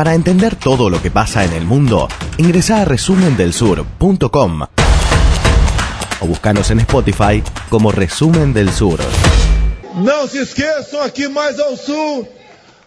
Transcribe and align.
Para 0.00 0.14
entender 0.14 0.56
todo 0.56 0.88
lo 0.88 1.02
que 1.02 1.10
pasa 1.10 1.44
en 1.44 1.52
el 1.52 1.66
mundo, 1.66 2.08
ingresa 2.38 2.80
a 2.80 2.86
resumendelsur.com 2.86 4.62
o 6.22 6.26
buscanos 6.26 6.70
en 6.70 6.80
Spotify 6.80 7.42
como 7.68 7.92
Resumen 7.92 8.54
del 8.54 8.72
Sur. 8.72 8.98
Não 9.96 10.26
se 10.26 10.38
esqueçam 10.38 11.02
aqui 11.02 11.28
mais 11.28 11.60
ao 11.60 11.76
sul 11.76 12.26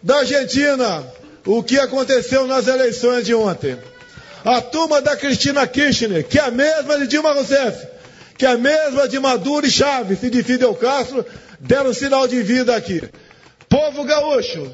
da 0.01 0.21
Argentina 0.21 1.03
o 1.45 1.61
que 1.61 1.77
aconteceu 1.77 2.47
nas 2.47 2.65
eleições 2.65 3.27
de 3.27 3.35
ontem. 3.35 3.77
A 4.43 4.59
turma 4.61 4.99
da 4.99 5.15
Cristina 5.15 5.67
Kirchner, 5.67 6.27
que 6.27 6.39
é 6.39 6.41
a 6.41 6.49
mesma 6.49 6.97
de 6.97 7.05
Dilma 7.05 7.33
Rousseff, 7.33 7.77
que 8.35 8.43
é 8.47 8.49
a 8.53 8.57
mesma 8.57 9.07
de 9.07 9.19
Maduro 9.19 9.67
e 9.67 9.69
Chaves 9.69 10.23
e 10.23 10.31
de 10.31 10.41
Fidel 10.41 10.73
Castro, 10.73 11.23
deram 11.59 11.93
sinal 11.93 12.27
de 12.27 12.41
vida 12.41 12.75
aqui. 12.75 13.03
Povo 13.69 14.03
gaúcho, 14.03 14.67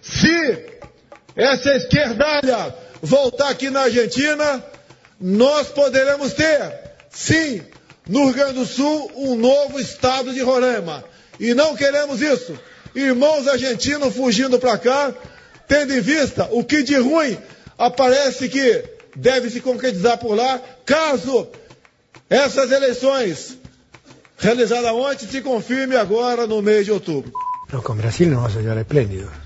se 0.00 0.70
essa 1.36 1.74
esquerdalha 1.76 2.74
voltar 3.00 3.48
aqui 3.48 3.70
na 3.70 3.82
Argentina, 3.82 4.64
nós 5.20 5.68
poderemos 5.68 6.32
ter, 6.32 6.72
sim, 7.10 7.62
no 8.08 8.26
Rio 8.26 8.34
Grande 8.34 8.54
do 8.54 8.66
Sul, 8.66 9.10
um 9.16 9.34
novo 9.36 9.80
estado 9.80 10.32
de 10.32 10.40
Roraima. 10.40 11.04
E 11.38 11.54
não 11.54 11.74
queremos 11.74 12.20
isso. 12.20 12.58
Irmãos 12.94 13.48
argentinos 13.48 14.14
fugindo 14.14 14.58
para 14.58 14.78
cá, 14.78 15.14
tendo 15.66 15.94
em 15.94 16.00
vista 16.00 16.48
o 16.50 16.62
que 16.62 16.82
de 16.82 16.96
ruim 16.96 17.38
aparece 17.78 18.48
que 18.48 18.84
deve 19.16 19.50
se 19.50 19.60
concretizar 19.60 20.18
por 20.18 20.34
lá, 20.34 20.60
caso 20.84 21.48
essas 22.28 22.70
eleições 22.70 23.58
realizadas 24.38 24.92
ontem 24.92 25.26
se 25.26 25.40
confirme 25.40 25.96
agora 25.96 26.46
no 26.46 26.60
mês 26.62 26.84
de 26.84 26.92
outubro. 26.92 27.32
No, 27.72 27.82
con 27.82 27.96
Brasil 27.96 28.28
nos 28.28 28.36
vamos 28.36 28.56
a 28.56 28.60
llevar 28.60 28.78
espléndido. 28.78 29.41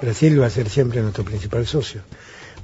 Brasil 0.00 0.40
va 0.40 0.46
a 0.46 0.50
ser 0.50 0.68
siempre 0.68 1.00
nuestro 1.02 1.24
principal 1.24 1.66
socio. 1.66 2.02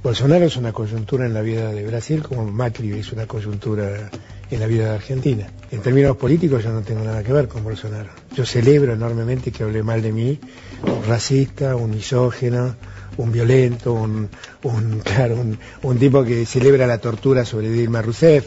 Bolsonaro 0.01 0.45
es 0.45 0.55
una 0.55 0.71
coyuntura 0.71 1.25
en 1.25 1.33
la 1.33 1.41
vida 1.41 1.71
de 1.71 1.85
Brasil 1.85 2.21
como 2.21 2.45
Macri 2.45 2.91
es 2.91 3.11
una 3.11 3.25
coyuntura 3.25 4.09
en 4.51 4.59
la 4.59 4.67
vida 4.67 4.89
de 4.89 4.95
Argentina. 4.95 5.47
En 5.71 5.81
términos 5.81 6.15
políticos 6.15 6.63
yo 6.63 6.71
no 6.71 6.81
tengo 6.81 7.03
nada 7.03 7.23
que 7.23 7.33
ver 7.33 7.47
con 7.47 7.63
Bolsonaro. 7.63 8.11
Yo 8.35 8.45
celebro 8.45 8.93
enormemente 8.93 9.51
que 9.51 9.63
hable 9.63 9.83
mal 9.83 10.01
de 10.01 10.11
mí 10.11 10.39
un 10.83 11.03
racista, 11.05 11.75
un 11.75 11.89
misógeno, 11.91 12.75
un 13.17 13.31
violento, 13.31 13.93
un, 13.93 14.29
un, 14.63 14.99
claro, 15.03 15.35
un, 15.35 15.57
un 15.81 15.97
tipo 15.97 16.23
que 16.23 16.45
celebra 16.45 16.87
la 16.87 16.99
tortura 16.99 17.43
sobre 17.43 17.69
Dilma 17.69 18.01
Rousseff. 18.01 18.45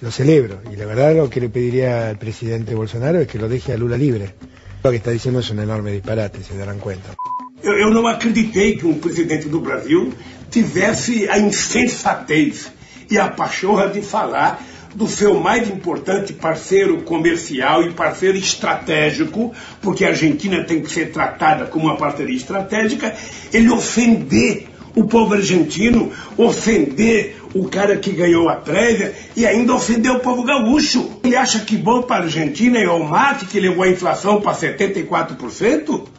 Lo 0.00 0.10
celebro. 0.10 0.60
Y 0.72 0.76
la 0.76 0.84
verdad 0.84 1.14
lo 1.14 1.30
que 1.30 1.40
le 1.40 1.48
pediría 1.48 2.08
al 2.10 2.18
presidente 2.18 2.74
Bolsonaro 2.74 3.20
es 3.20 3.26
que 3.26 3.38
lo 3.38 3.48
deje 3.48 3.72
a 3.72 3.76
Lula 3.76 3.96
libre. 3.96 4.34
Lo 4.82 4.90
que 4.90 4.96
está 4.96 5.10
diciendo 5.10 5.40
es 5.40 5.50
un 5.50 5.60
enorme 5.60 5.92
disparate, 5.92 6.42
se 6.42 6.56
darán 6.56 6.78
cuenta. 6.78 7.16
Eu, 7.62 7.72
eu 7.72 7.90
não 7.90 8.06
acreditei 8.06 8.76
que 8.76 8.86
um 8.86 8.94
presidente 8.94 9.48
do 9.48 9.60
Brasil 9.60 10.12
tivesse 10.50 11.28
a 11.28 11.38
insensatez 11.38 12.70
e 13.10 13.18
a 13.18 13.28
pachorra 13.28 13.88
de 13.88 14.00
falar 14.00 14.62
do 14.94 15.06
seu 15.06 15.38
mais 15.38 15.68
importante 15.68 16.32
parceiro 16.32 17.02
comercial 17.02 17.82
e 17.82 17.92
parceiro 17.92 18.36
estratégico, 18.36 19.52
porque 19.82 20.04
a 20.04 20.08
Argentina 20.08 20.64
tem 20.64 20.80
que 20.82 20.90
ser 20.90 21.12
tratada 21.12 21.66
como 21.66 21.86
uma 21.86 21.96
parceria 21.96 22.36
estratégica, 22.36 23.14
ele 23.52 23.70
ofender 23.70 24.66
o 24.94 25.04
povo 25.04 25.34
argentino, 25.34 26.10
ofender 26.36 27.36
o 27.54 27.68
cara 27.68 27.96
que 27.96 28.10
ganhou 28.10 28.48
a 28.48 28.56
prévia 28.56 29.14
e 29.36 29.46
ainda 29.46 29.74
ofender 29.74 30.10
o 30.10 30.20
povo 30.20 30.42
gaúcho. 30.42 31.18
Ele 31.22 31.36
acha 31.36 31.60
que 31.60 31.76
bom 31.76 32.02
para 32.02 32.22
a 32.22 32.24
Argentina 32.24 32.78
é 32.78 32.88
o 32.88 33.04
mate 33.04 33.44
que 33.44 33.60
levou 33.60 33.84
a 33.84 33.88
inflação 33.88 34.40
para 34.40 34.56
74%? 34.56 36.17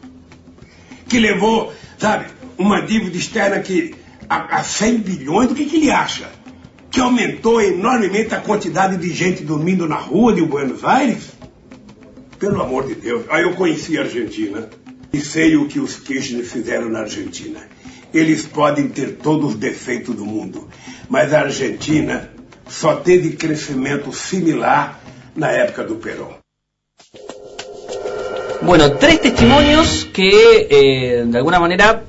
Que 1.10 1.20
levou, 1.20 1.74
sabe, 1.98 2.28
uma 2.58 2.82
dívida 2.82 3.18
externa 3.18 3.60
que 3.60 3.96
a, 4.30 4.60
a 4.60 4.64
100 4.64 4.98
bilhões, 5.00 5.50
do 5.50 5.56
que, 5.56 5.66
que 5.66 5.78
ele 5.78 5.92
acha? 5.92 6.30
Que 6.92 7.02
aumentou 7.02 7.62
enormemente 7.62 8.34
a 8.36 8.40
quantidade 8.40 8.98
de 8.98 9.12
gente 9.14 9.44
dormindo 9.44 9.88
na 9.88 9.96
rua 9.96 10.34
de 10.34 10.42
Buenos 10.42 10.84
Aires? 10.84 11.32
Pelo 12.38 12.62
amor 12.62 12.88
de 12.88 12.96
Deus. 12.96 13.26
Aí 13.30 13.44
eu 13.44 13.54
conheci 13.56 13.98
a 13.98 14.02
Argentina 14.02 14.70
e 15.12 15.20
sei 15.20 15.58
o 15.58 15.68
que 15.68 15.80
os 15.80 15.96
Kirchner 15.96 16.46
fizeram 16.46 16.90
na 16.90 17.00
Argentina. 17.00 17.60
Eles 18.14 18.46
podem 18.46 18.88
ter 18.88 19.18
todos 19.18 19.52
os 19.52 19.56
defeitos 19.56 20.16
do 20.16 20.26
mundo, 20.26 20.68
mas 21.10 21.34
a 21.34 21.42
Argentina 21.42 22.32
só 22.68 22.96
teve 22.96 23.36
crescimento 23.36 24.14
similar 24.14 25.02
na 25.36 25.52
época 25.52 25.84
do 25.84 25.96
Perón. 25.96 26.39
Bueno, 28.62 28.92
tres 28.94 29.22
testimonios 29.22 30.08
que 30.12 30.68
eh, 30.70 31.24
de 31.26 31.38
alguna 31.38 31.60
manera 31.60 32.04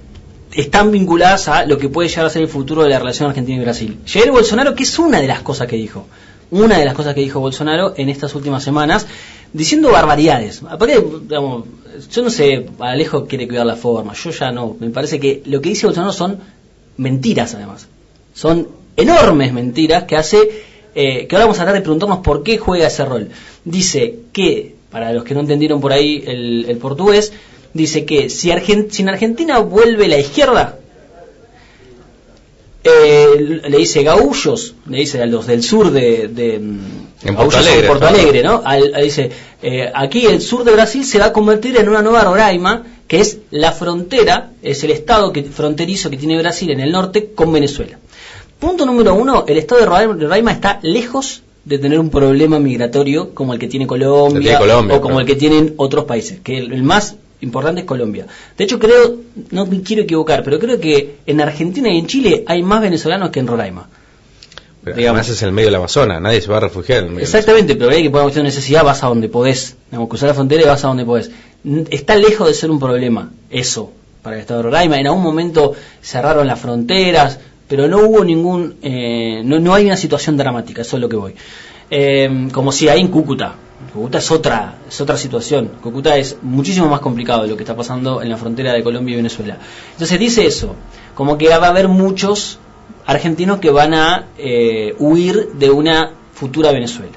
están 0.52 0.90
vinculadas 0.90 1.46
a 1.48 1.64
lo 1.64 1.78
que 1.78 1.88
puede 1.88 2.08
llegar 2.08 2.26
a 2.26 2.30
ser 2.30 2.42
el 2.42 2.48
futuro 2.48 2.82
de 2.82 2.88
la 2.88 2.98
relación 2.98 3.28
Argentina 3.28 3.58
y 3.58 3.60
Brasil. 3.60 3.98
Jair 4.04 4.32
Bolsonaro, 4.32 4.74
que 4.74 4.82
es 4.82 4.98
una 4.98 5.20
de 5.20 5.28
las 5.28 5.42
cosas 5.42 5.68
que 5.68 5.76
dijo, 5.76 6.06
una 6.50 6.78
de 6.78 6.84
las 6.84 6.94
cosas 6.94 7.14
que 7.14 7.20
dijo 7.20 7.38
Bolsonaro 7.38 7.94
en 7.96 8.08
estas 8.08 8.34
últimas 8.34 8.64
semanas, 8.64 9.06
diciendo 9.52 9.92
barbaridades. 9.92 10.62
Aparte, 10.68 11.00
digamos, 11.22 11.66
yo 12.10 12.22
no 12.22 12.30
sé, 12.30 12.66
Alejo 12.80 13.26
quiere 13.26 13.46
cuidar 13.46 13.66
la 13.66 13.76
forma, 13.76 14.12
yo 14.14 14.30
ya 14.30 14.50
no. 14.50 14.76
Me 14.80 14.90
parece 14.90 15.20
que 15.20 15.42
lo 15.46 15.60
que 15.60 15.68
dice 15.68 15.86
Bolsonaro 15.86 16.12
son 16.12 16.40
mentiras, 16.96 17.54
además. 17.54 17.86
Son 18.34 18.68
enormes 18.96 19.52
mentiras 19.52 20.04
que 20.04 20.16
hace, 20.16 20.38
eh, 20.96 21.26
que 21.28 21.36
ahora 21.36 21.46
vamos 21.46 21.58
a 21.58 21.62
tratar 21.62 21.74
de 21.74 21.82
preguntarnos 21.82 22.18
por 22.18 22.42
qué 22.42 22.58
juega 22.58 22.88
ese 22.88 23.04
rol. 23.04 23.28
Dice 23.64 24.18
que, 24.32 24.79
para 24.90 25.12
los 25.12 25.24
que 25.24 25.34
no 25.34 25.40
entendieron 25.40 25.80
por 25.80 25.92
ahí 25.92 26.22
el, 26.26 26.66
el 26.68 26.76
portugués, 26.78 27.32
dice 27.74 28.04
que 28.04 28.28
si, 28.30 28.50
Argent 28.50 28.90
si 28.90 29.02
en 29.02 29.08
Argentina 29.10 29.58
vuelve 29.58 30.08
la 30.08 30.18
izquierda, 30.18 30.76
eh, 32.82 33.60
le 33.68 33.76
dice 33.78 34.02
gaullos, 34.02 34.74
le 34.88 34.98
dice 34.98 35.22
a 35.22 35.26
los 35.26 35.46
del 35.46 35.62
sur 35.62 35.90
de, 35.90 36.28
de 36.28 36.54
En 36.54 36.86
gaullos 37.22 37.54
Porto 37.54 37.58
Alegre, 37.58 37.86
Porto 37.88 38.04
¿no? 38.04 38.08
Alegre, 38.10 38.42
¿no? 38.42 38.62
Al- 38.64 38.94
al- 38.94 39.02
dice, 39.04 39.30
eh, 39.62 39.90
aquí 39.94 40.24
el 40.26 40.40
sur 40.40 40.64
de 40.64 40.72
Brasil 40.72 41.04
se 41.04 41.18
va 41.18 41.26
a 41.26 41.32
convertir 41.32 41.76
en 41.76 41.88
una 41.88 42.00
nueva 42.02 42.22
Roraima, 42.24 42.84
que 43.06 43.20
es 43.20 43.38
la 43.50 43.72
frontera, 43.72 44.52
es 44.62 44.82
el 44.84 44.92
estado 44.92 45.32
que, 45.32 45.42
fronterizo 45.44 46.08
que 46.10 46.16
tiene 46.16 46.38
Brasil 46.38 46.70
en 46.70 46.80
el 46.80 46.90
norte 46.92 47.32
con 47.34 47.52
Venezuela. 47.52 47.98
Punto 48.58 48.86
número 48.86 49.14
uno, 49.14 49.44
el 49.46 49.58
estado 49.58 49.80
de 49.80 49.86
Roraima 50.26 50.52
está 50.52 50.78
lejos 50.82 51.42
de 51.64 51.78
tener 51.78 51.98
un 51.98 52.10
problema 52.10 52.58
migratorio 52.58 53.34
como 53.34 53.52
el 53.52 53.58
que 53.58 53.68
tiene 53.68 53.86
Colombia, 53.86 54.58
tiene 54.58 54.94
o 54.94 55.00
como 55.00 55.00
claro. 55.00 55.20
el 55.20 55.26
que 55.26 55.36
tienen 55.36 55.74
otros 55.76 56.04
países, 56.04 56.40
que 56.40 56.58
el, 56.58 56.72
el 56.72 56.82
más 56.82 57.16
importante 57.40 57.82
es 57.82 57.86
Colombia. 57.86 58.26
De 58.56 58.64
hecho, 58.64 58.78
creo, 58.78 59.16
no 59.50 59.66
me 59.66 59.82
quiero 59.82 60.02
equivocar, 60.02 60.42
pero 60.42 60.58
creo 60.58 60.80
que 60.80 61.16
en 61.26 61.40
Argentina 61.40 61.88
y 61.90 61.98
en 61.98 62.06
Chile 62.06 62.44
hay 62.46 62.62
más 62.62 62.80
venezolanos 62.80 63.30
que 63.30 63.40
en 63.40 63.46
Roraima. 63.46 63.88
Pero 64.82 64.96
digamos. 64.96 65.20
además 65.20 65.36
es 65.36 65.42
el 65.42 65.52
medio 65.52 65.68
del 65.68 65.74
Amazonas, 65.74 66.22
nadie 66.22 66.40
se 66.40 66.50
va 66.50 66.56
a 66.56 66.60
refugiar 66.60 67.04
en 67.04 67.16
el 67.16 67.20
Exactamente, 67.20 67.76
pero 67.76 67.90
hay 67.90 68.02
que 68.02 68.10
por 68.10 68.20
una 68.20 68.24
cuestión 68.24 68.44
de 68.44 68.50
necesidad 68.50 68.82
vas 68.82 69.04
a 69.04 69.08
donde 69.08 69.28
podés. 69.28 69.76
Digamos, 69.90 70.08
cruzar 70.08 70.28
la 70.28 70.34
frontera 70.34 70.62
y 70.62 70.66
vas 70.66 70.84
a 70.84 70.88
donde 70.88 71.04
podés. 71.04 71.30
Está 71.90 72.16
lejos 72.16 72.48
de 72.48 72.54
ser 72.54 72.70
un 72.70 72.80
problema, 72.80 73.30
eso, 73.50 73.92
para 74.22 74.36
el 74.36 74.40
Estado 74.40 74.60
de 74.60 74.64
Roraima. 74.64 74.98
En 74.98 75.06
algún 75.06 75.22
momento 75.22 75.74
cerraron 76.00 76.46
las 76.46 76.58
fronteras, 76.58 77.38
pero 77.70 77.86
no 77.86 77.98
hubo 77.98 78.24
ningún, 78.24 78.74
eh, 78.82 79.42
no, 79.44 79.60
no 79.60 79.72
hay 79.72 79.86
una 79.86 79.96
situación 79.96 80.36
dramática, 80.36 80.82
eso 80.82 80.96
es 80.96 81.00
lo 81.00 81.08
que 81.08 81.14
voy. 81.14 81.34
Eh, 81.88 82.48
como 82.52 82.72
si 82.72 82.88
hay 82.88 83.00
en 83.00 83.06
Cúcuta. 83.06 83.54
Cúcuta 83.94 84.18
es 84.18 84.28
otra, 84.32 84.78
es 84.88 85.00
otra 85.00 85.16
situación. 85.16 85.70
Cúcuta 85.80 86.16
es 86.16 86.38
muchísimo 86.42 86.88
más 86.88 86.98
complicado 86.98 87.44
de 87.44 87.48
lo 87.48 87.56
que 87.56 87.62
está 87.62 87.76
pasando 87.76 88.22
en 88.22 88.28
la 88.28 88.36
frontera 88.36 88.72
de 88.72 88.82
Colombia 88.82 89.12
y 89.12 89.16
Venezuela. 89.18 89.56
Entonces 89.92 90.18
dice 90.18 90.44
eso, 90.44 90.74
como 91.14 91.38
que 91.38 91.48
va 91.48 91.66
a 91.66 91.68
haber 91.68 91.86
muchos 91.86 92.58
argentinos 93.06 93.60
que 93.60 93.70
van 93.70 93.94
a 93.94 94.26
eh, 94.36 94.96
huir 94.98 95.50
de 95.52 95.70
una 95.70 96.10
futura 96.34 96.72
Venezuela. 96.72 97.16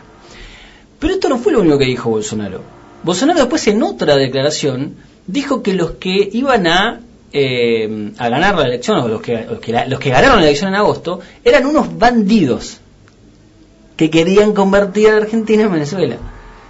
Pero 0.99 1.15
esto 1.15 1.29
no 1.29 1.39
fue 1.39 1.51
lo 1.51 1.61
único 1.61 1.79
que 1.79 1.85
dijo 1.85 2.11
Bolsonaro. 2.11 2.61
Bolsonaro 3.01 3.39
después 3.39 3.65
en 3.67 3.81
otra 3.81 4.17
declaración 4.17 4.97
dijo 5.25 5.63
que 5.63 5.73
los 5.73 5.93
que 5.93 6.29
iban 6.31 6.67
a, 6.67 6.99
eh, 7.33 8.11
a 8.17 8.29
ganar 8.29 8.55
la 8.55 8.65
elección, 8.67 8.99
o 8.99 9.07
los 9.07 9.21
que, 9.21 9.45
los, 9.49 9.59
que 9.59 9.71
la- 9.71 9.85
los 9.87 9.99
que 9.99 10.09
ganaron 10.11 10.37
la 10.37 10.43
elección 10.43 10.69
en 10.69 10.75
agosto, 10.75 11.19
eran 11.43 11.65
unos 11.65 11.97
bandidos 11.97 12.77
que 13.97 14.09
querían 14.09 14.53
convertir 14.53 15.09
a 15.09 15.17
Argentina 15.17 15.63
en 15.63 15.71
Venezuela. 15.73 16.17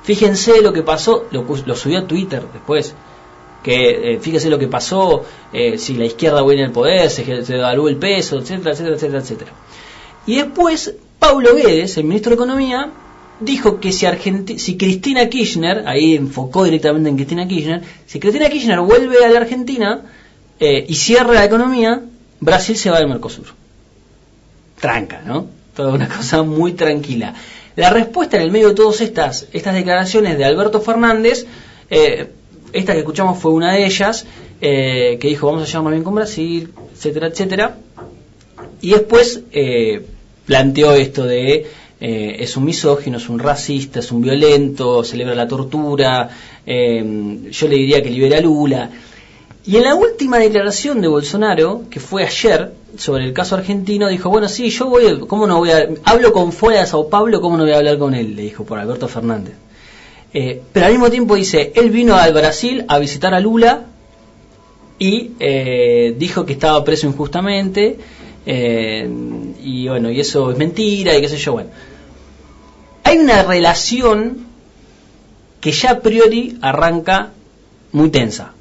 Fíjense 0.04 0.62
lo 0.62 0.74
que 0.74 0.82
pasó, 0.84 1.28
lo, 1.32 1.46
lo 1.66 1.76
subió 1.76 2.00
a 2.00 2.08
Twitter 2.08 2.44
después, 2.52 2.94
que 3.64 4.14
eh, 4.14 4.20
fíjese 4.20 4.50
lo 4.50 4.60
que 4.60 4.68
pasó, 4.68 5.24
eh, 5.54 5.78
si 5.78 5.94
la 5.96 6.06
izquierda 6.06 6.44
viene 6.44 6.66
al 6.66 6.72
poder, 6.72 7.10
se, 7.10 7.46
se 7.46 7.56
el 7.56 7.98
peso, 7.98 8.40
etcétera, 8.40 8.72
etcétera, 8.72 8.96
etcétera, 8.96 9.20
etcétera. 9.20 9.52
Y 10.26 10.36
después, 10.36 10.96
Paulo 11.20 11.56
Guedes, 11.56 11.98
el 11.98 12.04
ministro 12.04 12.32
de 12.32 12.36
Economía, 12.36 12.92
dijo 13.40 13.80
que 13.80 13.92
si, 13.92 14.06
si 14.58 14.78
Cristina 14.78 15.28
Kirchner, 15.30 15.84
ahí 15.88 16.16
enfocó 16.16 16.66
directamente 16.66 17.10
en 17.10 17.16
Cristina 17.16 17.48
Kirchner, 17.48 17.82
si 18.06 18.20
Cristina 18.20 18.50
Kirchner 18.50 18.80
vuelve 18.82 19.24
a 19.24 19.30
la 19.30 19.40
Argentina 19.40 20.02
eh, 20.66 20.86
y 20.88 20.96
cierra 20.96 21.34
la 21.34 21.44
economía, 21.44 22.02
Brasil 22.40 22.78
se 22.78 22.90
va 22.90 22.98
del 23.00 23.10
Mercosur. 23.10 23.48
Tranca, 24.80 25.22
¿no? 25.26 25.48
Toda 25.76 25.92
una 25.92 26.08
cosa 26.18 26.42
muy 26.44 26.72
tranquila. 26.72 27.34
La 27.76 27.90
respuesta 27.90 28.38
en 28.38 28.44
el 28.44 28.52
medio 28.52 28.70
de 28.70 28.76
todas 28.76 29.02
estas, 29.02 29.48
estas 29.52 29.76
declaraciones 29.76 30.38
de 30.38 30.46
Alberto 30.46 30.80
Fernández, 30.80 31.46
eh, 31.90 32.30
esta 32.72 32.94
que 32.94 33.00
escuchamos 33.00 33.40
fue 33.40 33.52
una 33.52 33.74
de 33.74 33.86
ellas, 33.86 34.26
eh, 34.62 35.18
que 35.20 35.28
dijo 35.28 35.48
vamos 35.48 35.64
a 35.64 35.66
llevarnos 35.66 35.92
bien 35.92 36.04
con 36.06 36.16
Brasil, 36.16 36.72
etcétera, 36.96 37.28
etcétera. 37.28 37.76
Y 38.80 38.92
después 38.92 39.42
eh, 39.52 40.06
planteó 40.46 40.94
esto 40.94 41.26
de 41.26 41.68
eh, 42.00 42.38
es 42.40 42.56
un 42.56 42.64
misógino, 42.64 43.18
es 43.18 43.28
un 43.28 43.40
racista, 43.40 44.00
es 44.00 44.14
un 44.14 44.22
violento, 44.22 45.04
celebra 45.04 45.36
la 45.36 45.46
tortura, 45.46 46.30
yo 46.66 47.68
le 47.68 47.76
diría 47.76 48.02
que 48.02 48.10
libera 48.10 48.38
a 48.38 48.42
Lula. 48.42 48.90
Y 49.66 49.78
en 49.78 49.84
la 49.84 49.96
última 49.96 50.40
declaración 50.40 51.00
de 51.00 51.08
Bolsonaro, 51.08 51.84
que 51.90 52.00
fue 52.02 52.26
ayer, 52.26 52.74
sobre 52.98 53.24
el 53.24 53.34
caso 53.34 53.56
argentino, 53.56 54.10
dijo, 54.10 54.30
bueno, 54.30 54.50
sí, 54.50 54.70
yo 54.70 54.88
voy, 54.88 55.22
¿cómo 55.28 55.48
no 55.48 55.60
voy 55.60 55.72
a, 55.72 55.88
hablo 56.04 56.34
con 56.34 56.52
fuera 56.52 56.82
de 56.82 56.88
Sao 56.88 57.08
Paulo, 57.08 57.40
¿cómo 57.40 57.56
no 57.56 57.64
voy 57.64 57.72
a 57.72 57.78
hablar 57.78 57.98
con 57.98 58.14
él? 58.14 58.36
Le 58.36 58.42
dijo 58.42 58.66
por 58.66 58.78
Alberto 58.78 59.08
Fernández. 59.08 59.56
Eh, 60.34 60.62
pero 60.74 60.88
al 60.88 60.92
mismo 60.92 61.10
tiempo 61.10 61.36
dice, 61.36 61.72
él 61.76 61.92
vino 61.92 62.16
al 62.16 62.34
Brasil 62.34 62.84
a 62.88 63.00
visitar 63.00 63.34
a 63.34 63.40
Lula 63.40 63.86
y 65.00 65.32
eh, 65.40 66.16
dijo 66.18 66.46
que 66.46 66.54
estaba 66.54 66.84
preso 66.84 67.08
injustamente 67.08 68.00
eh, 68.46 69.10
y 69.64 69.88
bueno, 69.88 70.12
y 70.12 70.20
eso 70.20 70.52
es 70.52 70.58
mentira 70.58 71.16
y 71.16 71.22
qué 71.22 71.30
sé 71.30 71.38
yo, 71.38 71.54
bueno. 71.54 71.70
Hay 73.04 73.18
una 73.18 73.44
relación 73.44 74.48
que 75.62 75.72
ya 75.72 75.92
a 75.92 76.00
priori 76.00 76.58
arranca 76.62 77.32
muy 77.92 78.10
tensa, 78.10 78.53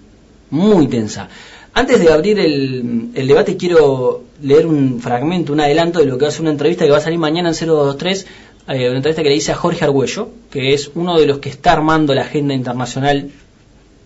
muy 0.53 0.87
tensa. 0.87 1.29
Antes 1.75 1.99
de 2.01 2.13
abrir 2.13 2.39
el, 2.39 3.11
debate 3.15 3.57
quiero 3.57 4.25
leer 4.43 4.67
un 4.67 5.01
fragmento, 5.01 5.53
un 5.53 5.61
adelanto 5.61 5.99
de 5.99 6.07
lo 6.07 6.19
que 6.19 6.27
va 6.27 6.29
a 6.29 6.33
ser 6.33 6.43
una 6.43 6.51
entrevista 6.51 6.85
que 6.85 6.91
va 6.91 6.99
a 6.99 7.01
salir 7.01 7.19
mañana 7.19 7.49
en 7.49 7.55
0223, 7.55 8.27
eh, 8.69 8.89
una 8.89 8.97
entrevista 8.99 9.23
que 9.23 9.31
le 9.31 9.37
hice 9.37 9.53
a 9.53 9.55
Jorge 9.55 9.85
Argüello, 9.85 10.29
que 10.51 10.75
es 10.75 10.91
uno 10.95 11.19
de 11.19 11.27
los 11.27 11.39
que 11.39 11.49
está 11.49 11.73
armando 11.73 12.15
la 12.15 12.23
agenda 12.23 12.53
internacional 12.53 13.31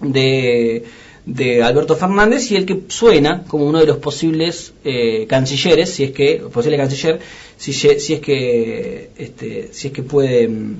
de, 0.00 0.84
de 1.26 1.62
Alberto 1.64 1.96
Fernández 1.96 2.52
y 2.52 2.56
el 2.56 2.64
que 2.64 2.82
suena 2.86 3.42
como 3.48 3.66
uno 3.66 3.80
de 3.80 3.86
los 3.86 3.96
posibles 3.96 4.72
eh, 4.84 5.26
cancilleres, 5.28 5.90
si 5.90 6.04
es 6.04 6.12
que, 6.12 6.44
posible 6.52 6.76
canciller, 6.76 7.18
si, 7.56 7.72
si 7.72 7.88
es 7.88 8.20
que, 8.20 9.10
este, 9.18 9.70
si 9.72 9.88
es 9.88 9.92
que 9.92 10.04
puede, 10.04 10.46
mm, 10.46 10.76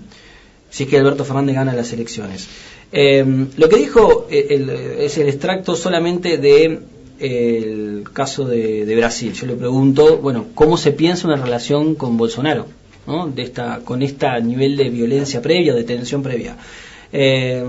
si 0.71 0.85
es 0.85 0.89
que 0.89 0.99
Alberto 0.99 1.25
Fernández 1.25 1.55
gana 1.55 1.73
las 1.73 1.93
elecciones. 1.93 2.47
Eh, 2.93 3.47
lo 3.57 3.69
que 3.69 3.77
dijo 3.77 4.27
eh, 4.31 4.97
es 5.01 5.19
el 5.19 5.29
extracto 5.29 5.77
solamente 5.77 6.39
de 6.39 6.81
el 7.19 8.05
caso 8.13 8.45
de, 8.45 8.85
de 8.85 8.97
Brasil. 8.97 9.33
Yo 9.33 9.47
le 9.47 9.55
pregunto, 9.55 10.19
bueno, 10.19 10.47
¿cómo 10.55 10.77
se 10.77 10.93
piensa 10.93 11.27
una 11.27 11.37
relación 11.37 11.95
con 11.95 12.17
Bolsonaro? 12.17 12.67
¿no? 13.07 13.29
De 13.29 13.43
esta, 13.43 13.81
con 13.85 14.03
este 14.03 14.27
nivel 14.43 14.77
de 14.77 14.91
violencia 14.91 15.41
previa, 15.41 15.75
de 15.75 15.85
tensión 15.85 16.23
previa. 16.23 16.57
Eh, 17.13 17.65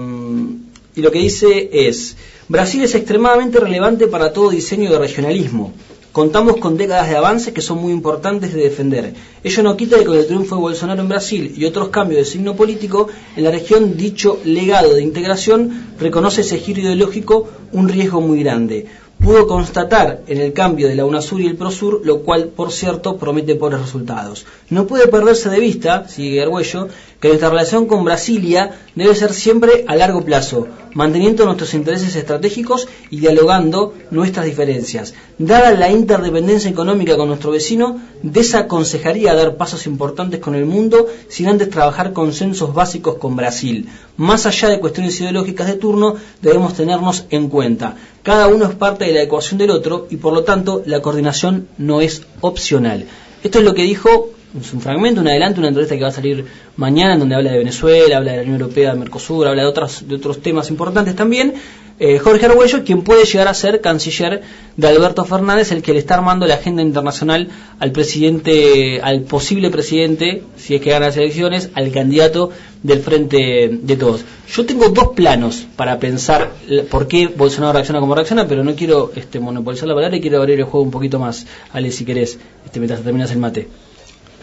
y 0.95 1.01
lo 1.01 1.11
que 1.11 1.19
dice 1.19 1.69
es, 1.71 2.17
Brasil 2.47 2.83
es 2.83 2.95
extremadamente 2.95 3.59
relevante 3.59 4.07
para 4.07 4.33
todo 4.33 4.49
diseño 4.49 4.91
de 4.91 4.99
regionalismo. 4.99 5.73
Contamos 6.17 6.57
con 6.57 6.77
décadas 6.77 7.09
de 7.09 7.15
avances 7.15 7.53
que 7.53 7.61
son 7.61 7.79
muy 7.79 7.91
importantes 7.91 8.51
de 8.51 8.63
defender. 8.63 9.13
Ello 9.43 9.61
no 9.61 9.77
quita 9.77 9.99
que 9.99 10.03
con 10.03 10.17
el 10.17 10.25
triunfo 10.25 10.55
de 10.55 10.61
Bolsonaro 10.61 11.03
en 11.03 11.09
Brasil 11.09 11.53
y 11.55 11.63
otros 11.65 11.89
cambios 11.89 12.17
de 12.21 12.25
signo 12.25 12.55
político, 12.55 13.07
en 13.35 13.43
la 13.43 13.51
región 13.51 13.95
dicho 13.95 14.39
legado 14.43 14.95
de 14.95 15.03
integración 15.03 15.93
reconoce 15.99 16.41
ese 16.41 16.57
giro 16.57 16.81
ideológico 16.81 17.47
un 17.71 17.87
riesgo 17.87 18.19
muy 18.19 18.41
grande. 18.41 18.87
Pudo 19.19 19.45
constatar 19.45 20.23
en 20.27 20.39
el 20.39 20.53
cambio 20.53 20.87
de 20.87 20.95
la 20.95 21.05
UNASUR 21.05 21.41
y 21.41 21.47
el 21.47 21.55
PROSUR, 21.55 22.01
lo 22.03 22.21
cual, 22.23 22.47
por 22.47 22.71
cierto, 22.71 23.17
promete 23.17 23.53
pobres 23.53 23.81
resultados. 23.81 24.47
No 24.71 24.87
puede 24.87 25.07
perderse 25.07 25.49
de 25.49 25.59
vista, 25.59 26.07
sigue 26.07 26.41
Arguello, 26.41 26.87
que 27.19 27.29
nuestra 27.29 27.49
relación 27.49 27.87
con 27.87 28.03
Brasilia 28.03 28.77
debe 28.95 29.15
ser 29.15 29.33
siempre 29.33 29.85
a 29.87 29.95
largo 29.95 30.23
plazo, 30.23 30.67
manteniendo 30.93 31.45
nuestros 31.45 31.73
intereses 31.73 32.15
estratégicos 32.15 32.87
y 33.09 33.19
dialogando 33.19 33.93
nuestras 34.11 34.45
diferencias. 34.45 35.13
Dada 35.37 35.71
la 35.71 35.89
interdependencia 35.89 36.69
económica 36.69 37.17
con 37.17 37.27
nuestro 37.27 37.51
vecino, 37.51 37.99
desaconsejaría 38.21 39.33
dar 39.33 39.57
pasos 39.57 39.87
importantes 39.87 40.39
con 40.39 40.55
el 40.55 40.65
mundo 40.65 41.07
sin 41.27 41.47
antes 41.47 41.69
trabajar 41.69 42.13
consensos 42.13 42.73
básicos 42.73 43.15
con 43.15 43.35
Brasil. 43.35 43.89
Más 44.17 44.45
allá 44.45 44.69
de 44.69 44.79
cuestiones 44.79 45.19
ideológicas 45.19 45.67
de 45.67 45.73
turno, 45.73 46.15
debemos 46.41 46.73
tenernos 46.75 47.25
en 47.29 47.49
cuenta. 47.49 47.95
Cada 48.23 48.47
uno 48.47 48.65
es 48.65 48.75
parte 48.75 49.05
de 49.05 49.13
la 49.13 49.23
ecuación 49.23 49.57
del 49.57 49.71
otro 49.71 50.07
y 50.09 50.17
por 50.17 50.33
lo 50.33 50.43
tanto 50.43 50.83
la 50.85 51.01
coordinación 51.01 51.67
no 51.77 52.01
es 52.01 52.23
opcional. 52.41 53.05
Esto 53.43 53.59
es 53.59 53.65
lo 53.65 53.73
que 53.73 53.83
dijo 53.83 54.31
es 54.59 54.73
un 54.73 54.81
fragmento, 54.81 55.21
un 55.21 55.27
adelanto, 55.27 55.59
una 55.59 55.67
entrevista 55.67 55.95
que 55.95 56.01
va 56.01 56.07
a 56.09 56.11
salir 56.11 56.45
mañana, 56.77 57.13
en 57.13 57.19
donde 57.19 57.35
habla 57.35 57.51
de 57.51 57.57
Venezuela, 57.57 58.17
habla 58.17 58.31
de 58.31 58.37
la 58.37 58.43
Unión 58.43 58.61
Europea, 58.61 58.93
de 58.93 58.99
Mercosur, 58.99 59.47
habla 59.47 59.63
de, 59.63 59.67
otras, 59.67 60.07
de 60.07 60.15
otros 60.15 60.41
temas 60.41 60.69
importantes 60.69 61.15
también. 61.15 61.53
Eh, 61.99 62.19
Jorge 62.19 62.45
Arguello, 62.45 62.83
quien 62.83 63.01
puede 63.01 63.25
llegar 63.25 63.47
a 63.47 63.55
ser 63.55 63.81
canciller 63.81 64.43
de 64.75 64.87
Alberto 64.87 65.25
Fernández, 65.25 65.71
el 65.71 65.81
que 65.81 65.93
le 65.93 65.99
está 65.99 66.13
armando 66.13 66.45
la 66.45 66.53
agenda 66.53 66.83
internacional 66.83 67.49
al 67.79 67.91
presidente, 67.91 69.01
al 69.01 69.21
posible 69.21 69.71
presidente, 69.71 70.43
si 70.57 70.75
es 70.75 70.81
que 70.81 70.91
gana 70.91 71.07
las 71.07 71.17
elecciones, 71.17 71.71
al 71.73 71.91
candidato 71.91 72.51
del 72.83 72.99
frente 72.99 73.79
de 73.81 73.97
todos. 73.97 74.23
Yo 74.47 74.65
tengo 74.67 74.89
dos 74.89 75.09
planos 75.15 75.65
para 75.75 75.97
pensar 75.97 76.51
por 76.91 77.07
qué 77.07 77.27
Bolsonaro 77.27 77.73
reacciona 77.73 77.99
como 77.99 78.13
reacciona, 78.13 78.47
pero 78.47 78.63
no 78.63 78.75
quiero 78.75 79.11
este, 79.15 79.39
monopolizar 79.39 79.87
la 79.87 79.95
palabra 79.95 80.17
y 80.17 80.21
quiero 80.21 80.37
abrir 80.37 80.59
el 80.59 80.65
juego 80.65 80.83
un 80.83 80.91
poquito 80.91 81.17
más, 81.17 81.47
Ale, 81.73 81.91
si 81.91 82.05
querés, 82.05 82.37
este, 82.63 82.79
mientras 82.79 83.01
terminas 83.01 83.31
el 83.31 83.39
mate. 83.39 83.67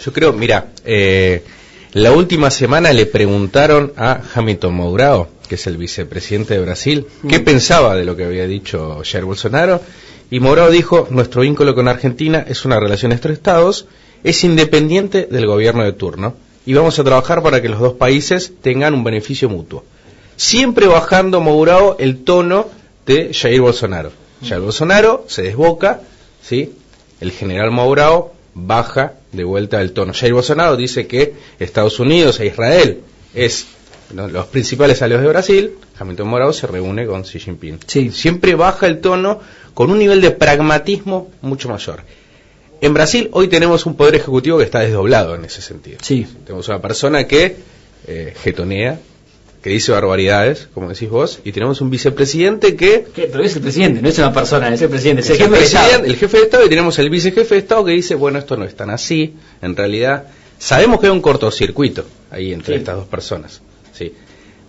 Yo 0.03 0.13
creo, 0.13 0.33
mira, 0.33 0.69
eh, 0.85 1.43
la 1.93 2.13
última 2.13 2.51
semana 2.51 2.93
le 2.93 3.07
preguntaron 3.07 3.93
a 3.97 4.21
Hamilton 4.35 4.75
Mourao, 4.75 5.29
que 5.49 5.55
es 5.55 5.67
el 5.67 5.77
vicepresidente 5.77 6.55
de 6.55 6.61
Brasil, 6.61 7.07
qué 7.29 7.41
pensaba 7.41 7.95
de 7.95 8.05
lo 8.05 8.17
que 8.17 8.25
había 8.25 8.47
dicho 8.47 9.03
Jair 9.05 9.25
Bolsonaro, 9.25 9.81
y 10.31 10.41
Mourao 10.41 10.71
dijo, 10.71 11.07
nuestro 11.11 11.43
vínculo 11.43 11.75
con 11.75 11.87
Argentina 11.87 12.45
es 12.49 12.65
una 12.65 12.81
relación 12.81 13.13
entre 13.13 13.33
estados, 13.33 13.87
es 14.25 14.43
independiente 14.43 15.29
del 15.31 15.47
gobierno 15.47 15.85
de 15.85 15.93
turno, 15.93 16.35
y 16.67 16.75
vamos 16.75 16.99
a 16.99 17.05
trabajar 17.05 17.43
para 17.43 17.63
que 17.63 17.69
los 17.69 17.79
dos 17.79 17.95
países 17.95 18.53
tengan 18.61 18.95
un 18.95 19.05
beneficio 19.05 19.49
mutuo. 19.49 19.85
Siempre 20.37 20.89
bajando 20.89 21.41
Mourao 21.41 21.97
el 22.01 22.25
tono 22.25 22.67
de 23.07 23.33
Jair 23.33 23.61
Bolsonaro. 23.61 24.11
Jair 24.43 24.61
Bolsonaro 24.61 25.27
se 25.29 25.43
desboca, 25.43 26.01
¿sí? 26.43 26.73
El 27.21 27.31
general 27.31 27.71
Mourao 27.71 28.34
baja 28.55 29.15
de 29.33 29.45
vuelta 29.45 29.81
el 29.81 29.93
tono. 29.93 30.13
Jair 30.15 30.33
Bolsonaro 30.33 30.77
dice 30.77 31.07
que 31.07 31.35
Estados 31.59 31.99
Unidos 32.01 32.41
e 32.41 32.47
Israel 32.47 33.01
es 33.35 33.67
los 34.15 34.47
principales 34.47 35.03
aliados 35.03 35.25
de 35.25 35.29
Brasil. 35.29 35.73
Hamilton 35.99 36.29
Mourao 36.29 36.53
se 36.53 36.67
reúne 36.67 37.07
con 37.07 37.23
Xi 37.23 37.41
Jinping. 37.41 37.81
Sí. 37.87 38.11
Siempre 38.11 38.55
baja 38.55 38.87
el 38.87 39.01
tono 39.01 39.41
con 39.73 39.91
un 39.91 39.99
nivel 39.99 40.21
de 40.21 40.31
pragmatismo 40.31 41.31
mucho 41.41 41.69
mayor. 41.69 42.03
En 42.81 42.95
Brasil 42.95 43.29
hoy 43.33 43.49
tenemos 43.49 43.87
un 43.87 43.97
poder 43.97 44.17
ejecutivo 44.17 44.59
que 44.59 44.65
está 44.65 44.81
desdoblado 44.81 45.35
en 45.35 45.45
ese 45.45 45.63
sentido. 45.63 45.99
Sí. 46.03 46.27
Tenemos 46.45 46.69
una 46.69 46.81
persona 46.81 47.27
que 47.27 47.57
eh, 48.07 48.35
getonea, 48.43 49.01
que 49.65 49.71
dice 49.71 49.93
barbaridades, 49.93 50.69
como 50.75 50.91
decís 50.91 51.09
vos, 51.09 51.41
y 51.43 51.51
tenemos 51.51 51.81
un 51.81 51.89
vicepresidente 51.89 52.77
que 52.77 53.07
¿Qué? 53.15 53.31
Pero 53.33 53.43
es 53.43 53.57
el 53.57 53.63
presidente, 53.63 54.03
no 54.03 54.11
es 54.11 54.19
una 54.19 54.31
persona, 54.31 54.69
es 54.75 54.83
el 54.83 54.91
presidente, 54.91 55.23
es 55.23 55.31
el 55.31 55.39
jefe 55.39 55.57
de 55.57 55.65
Estado. 55.65 56.05
el 56.05 56.17
jefe 56.17 56.37
de 56.37 56.43
Estado 56.43 56.67
y 56.67 56.69
tenemos 56.69 56.99
el 56.99 57.09
vicejefe 57.09 57.55
de 57.55 57.61
Estado 57.63 57.83
que 57.87 57.93
dice, 57.93 58.15
bueno, 58.15 58.39
esto 58.39 58.59
no 58.59 58.67
es 58.67 58.77
tan 58.77 58.91
así, 58.91 59.33
en 59.63 59.75
realidad 59.75 60.25
sabemos 60.59 61.01
que 61.01 61.07
hay 61.07 61.13
un 61.13 61.23
cortocircuito 61.23 62.05
ahí 62.31 62.53
entre 62.53 62.75
Sí. 62.75 62.79
estas 62.81 62.97
dos 62.97 63.07
personas. 63.07 63.63
¿sí? 63.95 64.13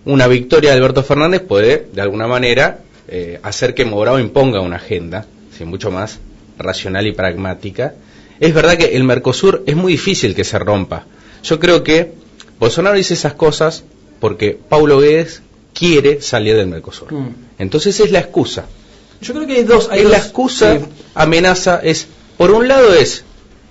Una 0.06 0.28
victoria 0.28 0.70
de 0.70 0.78
Alberto 0.78 1.02
Fernández 1.02 1.42
puede, 1.42 1.88
de 1.92 2.00
alguna 2.00 2.26
manera, 2.26 2.78
eh, 3.06 3.38
hacer 3.42 3.74
que 3.74 3.84
Mourao 3.84 4.18
imponga 4.18 4.62
una 4.62 4.76
agenda 4.76 5.26
¿sí? 5.58 5.66
mucho 5.66 5.90
más 5.90 6.20
racional 6.56 7.06
y 7.06 7.12
pragmática. 7.12 7.92
Es 8.40 8.54
verdad 8.54 8.78
que 8.78 8.96
el 8.96 9.04
Mercosur 9.04 9.62
es 9.66 9.76
muy 9.76 9.92
difícil 9.92 10.34
que 10.34 10.44
se 10.44 10.58
rompa. 10.58 11.04
Yo 11.44 11.60
creo 11.60 11.84
que 11.84 12.12
Bolsonaro 12.58 12.96
dice 12.96 13.12
esas 13.12 13.34
cosas 13.34 13.84
porque 14.20 14.58
Paulo 14.68 15.00
Guedes 15.00 15.42
quiere 15.74 16.20
salir 16.22 16.56
del 16.56 16.68
Mercosur. 16.68 17.12
Mm. 17.12 17.34
Entonces 17.58 18.00
es 18.00 18.10
la 18.10 18.20
excusa 18.20 18.66
Yo 19.20 19.34
creo 19.34 19.46
que 19.46 19.54
hay 19.54 19.64
dos. 19.64 19.88
Hay 19.90 20.00
es 20.00 20.10
la 20.10 20.18
excusa, 20.18 20.78
amenaza, 21.14 21.80
es, 21.82 22.08
por 22.36 22.50
un 22.50 22.68
lado 22.68 22.94
es 22.94 23.24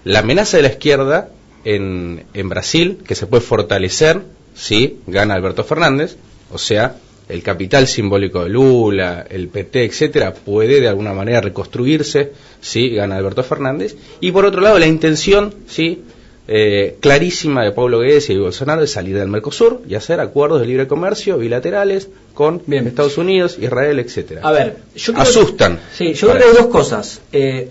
la 0.04 0.20
amenaza 0.20 0.58
de 0.58 0.64
la 0.64 0.70
izquierda 0.70 1.30
en, 1.64 2.26
en 2.34 2.50
Brasil, 2.50 3.00
que 3.06 3.16
se 3.16 3.28
puede 3.28 3.42
fortalecer 3.42 4.22
si 4.54 5.00
gana 5.08 5.34
Alberto 5.34 5.64
Fernández, 5.64 6.18
o 6.52 6.58
sea, 6.58 6.96
el 7.28 7.42
capital 7.42 7.88
simbólico 7.88 8.44
de 8.44 8.50
Lula, 8.50 9.26
el 9.30 9.48
PT, 9.50 9.86
etcétera, 9.86 10.34
puede 10.34 10.80
de 10.80 10.88
alguna 10.88 11.14
manera 11.14 11.42
reconstruirse 11.42 12.32
si 12.62 12.90
gana 12.90 13.18
Alberto 13.18 13.44
Fernández, 13.44 13.96
y 14.22 14.32
por 14.32 14.46
otro 14.46 14.62
lado 14.62 14.78
la 14.80 14.88
intención, 14.88 15.54
sí, 15.68 16.04
eh, 16.48 16.98
clarísima 17.00 17.64
de 17.64 17.72
Pablo 17.72 18.00
Guedes 18.02 18.30
y 18.30 18.36
de 18.36 18.40
Bolsonaro 18.40 18.82
de 18.82 18.88
salir 18.88 19.18
del 19.18 19.28
Mercosur 19.28 19.82
y 19.88 19.96
hacer 19.96 20.20
acuerdos 20.20 20.62
de 20.62 20.68
libre 20.68 20.88
comercio 20.88 21.38
bilaterales 21.38 22.08
con 22.34 22.62
Bien. 22.68 22.86
Estados 22.88 23.18
Unidos, 23.18 23.58
Israel, 23.60 23.98
etcétera. 24.00 24.42
A 24.44 24.52
ver, 24.52 24.78
yo 24.96 25.14
creo 25.14 25.24
Asustan. 25.24 25.80
Sí, 25.98 26.14
yo 26.14 26.28
creo 26.30 26.40
que 26.40 26.48
hay 26.50 26.56
dos 26.64 26.68
cosas. 26.68 27.22
Eh, 27.32 27.70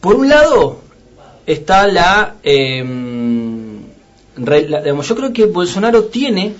por 0.00 0.14
un 0.14 0.28
lado 0.28 0.80
está 1.46 1.86
la, 1.88 2.36
eh, 2.44 2.84
re- 4.36 4.68
la- 4.68 4.80
digamos, 4.82 5.08
yo 5.08 5.16
creo 5.16 5.32
que 5.32 5.46
Bolsonaro 5.46 6.04
tiene, 6.04 6.54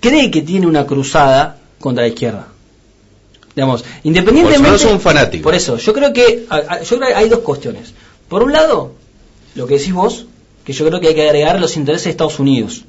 cree 0.00 0.30
que 0.30 0.42
tiene 0.42 0.66
una 0.66 0.86
cruzada 0.86 1.58
contra 1.78 2.02
la 2.02 2.08
izquierda. 2.08 2.48
Digamos, 3.54 3.84
independientemente. 4.04 4.68
Bolsonaro 4.70 4.90
es 4.90 4.94
un 4.94 5.00
fanático. 5.00 5.42
Por 5.44 5.54
eso, 5.54 5.76
yo 5.76 5.92
creo 5.92 6.12
que 6.12 6.46
yo 6.84 6.96
creo 6.96 7.08
que 7.08 7.14
hay 7.14 7.28
dos 7.28 7.40
cuestiones. 7.40 7.92
Por 8.30 8.42
un 8.42 8.52
lado, 8.52 8.92
lo 9.56 9.66
que 9.66 9.76
decís 9.78 9.92
vos, 9.92 10.24
que 10.64 10.72
yo 10.72 10.86
creo 10.86 11.00
que 11.00 11.08
hay 11.08 11.14
que 11.14 11.28
agregar 11.28 11.60
los 11.60 11.76
intereses 11.76 12.04
de 12.04 12.10
Estados 12.12 12.38
Unidos 12.38 12.84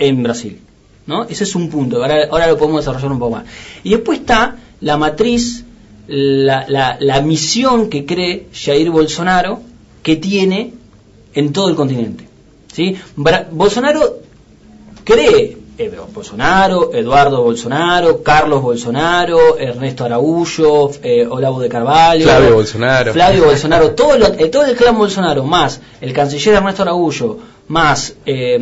en 0.00 0.22
Brasil. 0.24 0.58
¿no? 1.06 1.24
Ese 1.24 1.44
es 1.44 1.54
un 1.54 1.68
punto, 1.70 2.02
ahora, 2.02 2.26
ahora 2.30 2.46
lo 2.48 2.56
podemos 2.58 2.80
desarrollar 2.80 3.12
un 3.12 3.18
poco 3.18 3.36
más. 3.36 3.44
Y 3.84 3.90
después 3.90 4.20
está 4.20 4.56
la 4.80 4.96
matriz, 4.96 5.64
la, 6.06 6.66
la- 6.68 6.96
la 7.00 7.20
misión 7.20 7.88
que 7.90 8.06
cree 8.06 8.46
Jair 8.52 8.90
Bolsonaro 8.90 9.60
que 10.02 10.16
tiene 10.16 10.72
en 11.34 11.52
todo 11.52 11.68
el 11.68 11.76
continente. 11.76 12.26
¿sí? 12.72 12.96
Bolsonaro 13.16 14.20
cree 15.04 15.57
Bolsonaro, 16.12 16.92
Eduardo 16.92 17.42
Bolsonaro, 17.42 18.22
Carlos 18.22 18.62
Bolsonaro, 18.62 19.56
Ernesto 19.58 20.04
Araújo, 20.04 20.90
eh, 21.02 21.24
Olavo 21.28 21.60
de 21.60 21.68
Carvalho, 21.68 22.24
Flavio 22.24 22.54
Bolsonaro. 22.54 23.12
Flavio 23.12 23.44
Bolsonaro, 23.44 23.90
todo, 23.92 24.18
lo- 24.18 24.26
eh, 24.34 24.48
todo 24.48 24.64
el 24.64 24.76
clan 24.76 24.98
Bolsonaro, 24.98 25.44
más 25.44 25.80
el 26.00 26.12
canciller 26.12 26.56
Ernesto 26.56 26.82
Araújo, 26.82 27.38
más 27.68 28.14
eh, 28.26 28.54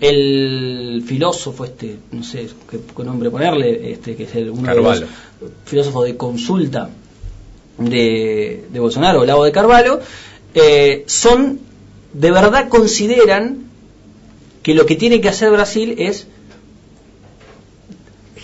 el 0.00 1.02
filósofo 1.06 1.64
este, 1.64 1.96
no 2.12 2.22
sé 2.22 2.48
qué, 2.70 2.78
qué 2.94 3.04
nombre 3.04 3.30
ponerle, 3.30 3.92
este 3.92 4.14
que 4.16 4.24
es 4.24 4.34
el, 4.34 4.50
uno 4.50 4.62
Carvalho. 4.64 5.00
de 5.00 5.06
los 5.40 5.50
filósofos 5.64 6.04
de 6.04 6.16
consulta 6.16 6.90
de, 7.78 8.66
de 8.70 8.80
Bolsonaro, 8.80 9.20
Olavo 9.22 9.44
de 9.44 9.52
Carvalho, 9.52 10.00
son, 11.06 11.60
de 12.12 12.30
verdad 12.30 12.68
consideran 12.68 13.64
que 14.62 14.74
lo 14.74 14.84
que 14.84 14.96
tiene 14.96 15.22
que 15.22 15.28
hacer 15.30 15.50
Brasil 15.50 15.94
es 15.98 16.26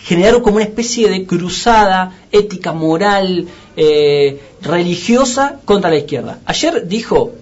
generar 0.06 0.40
como 0.40 0.56
una 0.56 0.64
especie 0.64 1.08
de 1.08 1.26
cruzada 1.26 2.12
ética, 2.30 2.72
moral, 2.72 3.48
eh, 3.76 4.40
religiosa 4.62 5.58
contra 5.64 5.90
la 5.90 5.96
izquierda. 5.96 6.38
Ayer 6.46 6.86
dijo, 6.86 7.32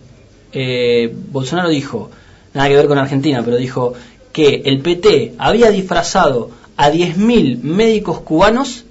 eh, 0.50 1.14
Bolsonaro 1.30 1.68
dijo, 1.68 2.10
nada 2.54 2.68
que 2.70 2.76
ver 2.76 2.86
con 2.86 2.96
Argentina, 2.96 3.42
pero 3.44 3.58
dijo 3.58 3.92
que 4.32 4.62
el 4.64 4.80
PT 4.80 5.34
había 5.36 5.70
disfrazado 5.70 6.52
a 6.78 6.90
10.000 6.90 7.60
médicos 7.60 8.20
cubanos 8.20 8.84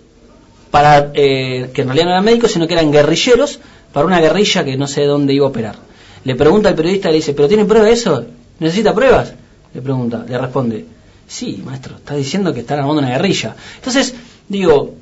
para 0.69 1.11
eh, 1.15 1.71
que 1.73 1.81
en 1.81 1.87
realidad 1.87 2.05
no 2.05 2.11
eran 2.11 2.25
médicos, 2.25 2.51
sino 2.51 2.67
que 2.67 2.75
eran 2.75 2.91
guerrilleros 2.91 3.59
para 3.91 4.05
una 4.05 4.21
guerrilla 4.21 4.63
que 4.63 4.77
no 4.77 4.85
sé 4.85 5.05
dónde 5.05 5.33
iba 5.33 5.47
a 5.47 5.49
operar. 5.49 5.77
Le 6.23 6.35
pregunta 6.35 6.69
al 6.69 6.75
periodista, 6.75 7.09
le 7.09 7.15
dice, 7.15 7.33
¿pero 7.33 7.47
tiene 7.47 7.65
prueba 7.65 7.89
eso? 7.89 8.23
¿Necesita 8.59 8.93
pruebas? 8.93 9.33
Le 9.73 9.81
pregunta, 9.81 10.23
le 10.29 10.37
responde, 10.37 10.85
sí, 11.27 11.61
maestro, 11.65 11.95
está 11.95 12.15
diciendo 12.15 12.53
que 12.53 12.61
están 12.61 12.79
armando 12.79 13.01
una 13.01 13.11
guerrilla. 13.11 13.55
Entonces, 13.77 14.13
digo, 14.47 14.95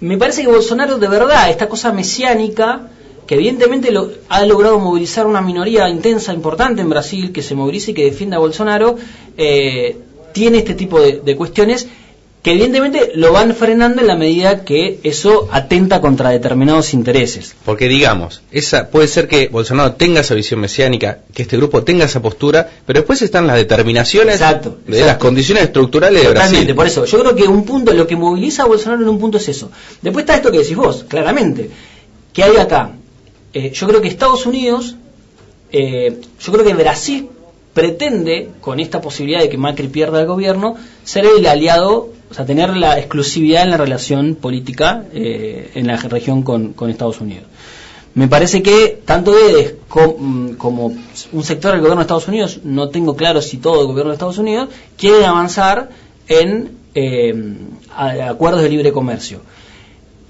me 0.00 0.18
parece 0.18 0.42
que 0.42 0.48
Bolsonaro 0.48 0.98
de 0.98 1.08
verdad, 1.08 1.50
esta 1.50 1.68
cosa 1.68 1.92
mesiánica, 1.92 2.88
que 3.26 3.34
evidentemente 3.34 3.90
lo, 3.90 4.10
ha 4.28 4.44
logrado 4.44 4.78
movilizar 4.78 5.26
una 5.26 5.40
minoría 5.40 5.88
intensa, 5.88 6.32
importante 6.32 6.82
en 6.82 6.88
Brasil, 6.88 7.32
que 7.32 7.42
se 7.42 7.54
movilice 7.54 7.90
y 7.90 7.94
que 7.94 8.04
defienda 8.04 8.36
a 8.36 8.40
Bolsonaro, 8.40 8.96
eh, 9.36 9.96
tiene 10.32 10.58
este 10.58 10.74
tipo 10.74 11.00
de, 11.00 11.20
de 11.20 11.36
cuestiones 11.36 11.88
que 12.42 12.52
evidentemente 12.52 13.10
lo 13.16 13.32
van 13.32 13.54
frenando 13.56 14.00
en 14.00 14.06
la 14.06 14.14
medida 14.14 14.64
que 14.64 15.00
eso 15.02 15.48
atenta 15.50 16.00
contra 16.00 16.30
determinados 16.30 16.94
intereses. 16.94 17.56
Porque 17.64 17.88
digamos, 17.88 18.40
esa 18.52 18.88
puede 18.88 19.08
ser 19.08 19.26
que 19.26 19.48
Bolsonaro 19.48 19.94
tenga 19.94 20.20
esa 20.20 20.34
visión 20.34 20.60
mesiánica, 20.60 21.18
que 21.34 21.42
este 21.42 21.56
grupo 21.56 21.82
tenga 21.82 22.04
esa 22.04 22.22
postura, 22.22 22.70
pero 22.86 23.00
después 23.00 23.20
están 23.22 23.48
las 23.48 23.56
determinaciones 23.56 24.36
Exacto, 24.36 24.78
de 24.86 24.92
exacto. 24.92 25.06
las 25.06 25.16
condiciones 25.16 25.64
estructurales 25.64 26.22
de 26.22 26.28
Brasil. 26.30 26.74
por 26.76 26.86
eso. 26.86 27.04
Yo 27.04 27.18
creo 27.18 27.34
que 27.34 27.42
un 27.44 27.64
punto, 27.64 27.92
lo 27.92 28.06
que 28.06 28.14
moviliza 28.14 28.62
a 28.62 28.66
Bolsonaro 28.66 29.02
en 29.02 29.08
un 29.08 29.18
punto 29.18 29.38
es 29.38 29.48
eso. 29.48 29.72
Después 30.00 30.22
está 30.22 30.36
esto 30.36 30.52
que 30.52 30.58
decís 30.58 30.76
vos, 30.76 31.04
claramente. 31.08 31.68
que 32.32 32.44
hay 32.44 32.56
acá? 32.58 32.92
Eh, 33.54 33.72
yo 33.74 33.88
creo 33.88 34.00
que 34.00 34.08
Estados 34.08 34.46
Unidos, 34.46 34.94
eh, 35.72 36.20
yo 36.38 36.52
creo 36.52 36.64
que 36.64 36.74
Brasil 36.74 37.28
pretende, 37.72 38.50
con 38.60 38.78
esta 38.80 39.00
posibilidad 39.00 39.40
de 39.40 39.48
que 39.48 39.58
Macri 39.58 39.88
pierda 39.88 40.20
el 40.20 40.26
gobierno, 40.26 40.76
ser 41.04 41.26
el 41.26 41.44
aliado, 41.46 42.10
o 42.30 42.34
sea, 42.34 42.44
tener 42.44 42.76
la 42.76 42.98
exclusividad 42.98 43.62
en 43.62 43.70
la 43.70 43.76
relación 43.76 44.34
política 44.34 45.04
eh, 45.12 45.70
en 45.74 45.86
la 45.86 45.96
región 45.96 46.42
con, 46.42 46.72
con 46.72 46.90
Estados 46.90 47.20
Unidos. 47.20 47.44
Me 48.14 48.28
parece 48.28 48.62
que 48.62 49.02
tanto 49.04 49.32
Guedes 49.32 49.74
com- 49.88 50.54
como 50.56 50.86
un 51.32 51.44
sector 51.44 51.72
del 51.72 51.80
gobierno 51.80 52.00
de 52.00 52.02
Estados 52.02 52.28
Unidos, 52.28 52.60
no 52.64 52.88
tengo 52.88 53.14
claro 53.14 53.42
si 53.42 53.58
todo 53.58 53.82
el 53.82 53.86
gobierno 53.88 54.10
de 54.10 54.14
Estados 54.14 54.38
Unidos, 54.38 54.70
quieren 54.96 55.24
avanzar 55.24 55.90
en 56.28 56.70
eh, 56.94 57.34
acuerdos 57.94 58.62
de 58.62 58.70
libre 58.70 58.90
comercio. 58.90 59.40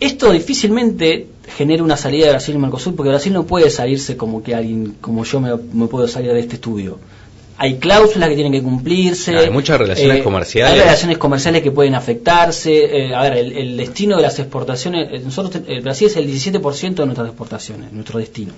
Esto 0.00 0.32
difícilmente 0.32 1.28
genera 1.56 1.82
una 1.82 1.96
salida 1.96 2.26
de 2.26 2.32
Brasil 2.32 2.54
y 2.56 2.58
Mercosur, 2.58 2.94
porque 2.96 3.08
Brasil 3.10 3.32
no 3.32 3.46
puede 3.46 3.70
salirse 3.70 4.16
como 4.16 4.42
que 4.42 4.54
alguien, 4.54 4.96
como 5.00 5.24
yo 5.24 5.40
me 5.40 5.86
puedo 5.86 6.06
salir 6.08 6.32
de 6.32 6.40
este 6.40 6.56
estudio. 6.56 6.98
Hay 7.58 7.78
cláusulas 7.78 8.28
que 8.28 8.34
tienen 8.34 8.52
que 8.52 8.62
cumplirse. 8.62 9.36
Hay 9.36 9.50
muchas 9.50 9.78
relaciones 9.78 10.22
comerciales. 10.22 10.74
Hay 10.74 10.80
relaciones 10.80 11.18
comerciales 11.18 11.62
que 11.62 11.70
pueden 11.70 11.94
afectarse. 11.94 13.06
eh, 13.06 13.14
a 13.14 13.22
ver, 13.22 13.34
el, 13.38 13.52
el 13.52 13.76
destino 13.76 14.16
de 14.16 14.22
las 14.22 14.38
exportaciones, 14.38 15.08
eh, 15.10 15.20
nosotros, 15.24 15.62
el 15.66 15.80
Brasil 15.80 16.08
es 16.08 16.16
el 16.16 16.26
17% 16.28 16.94
de 16.94 17.06
nuestras 17.06 17.28
exportaciones, 17.28 17.92
nuestro 17.92 18.18
destino. 18.18 18.52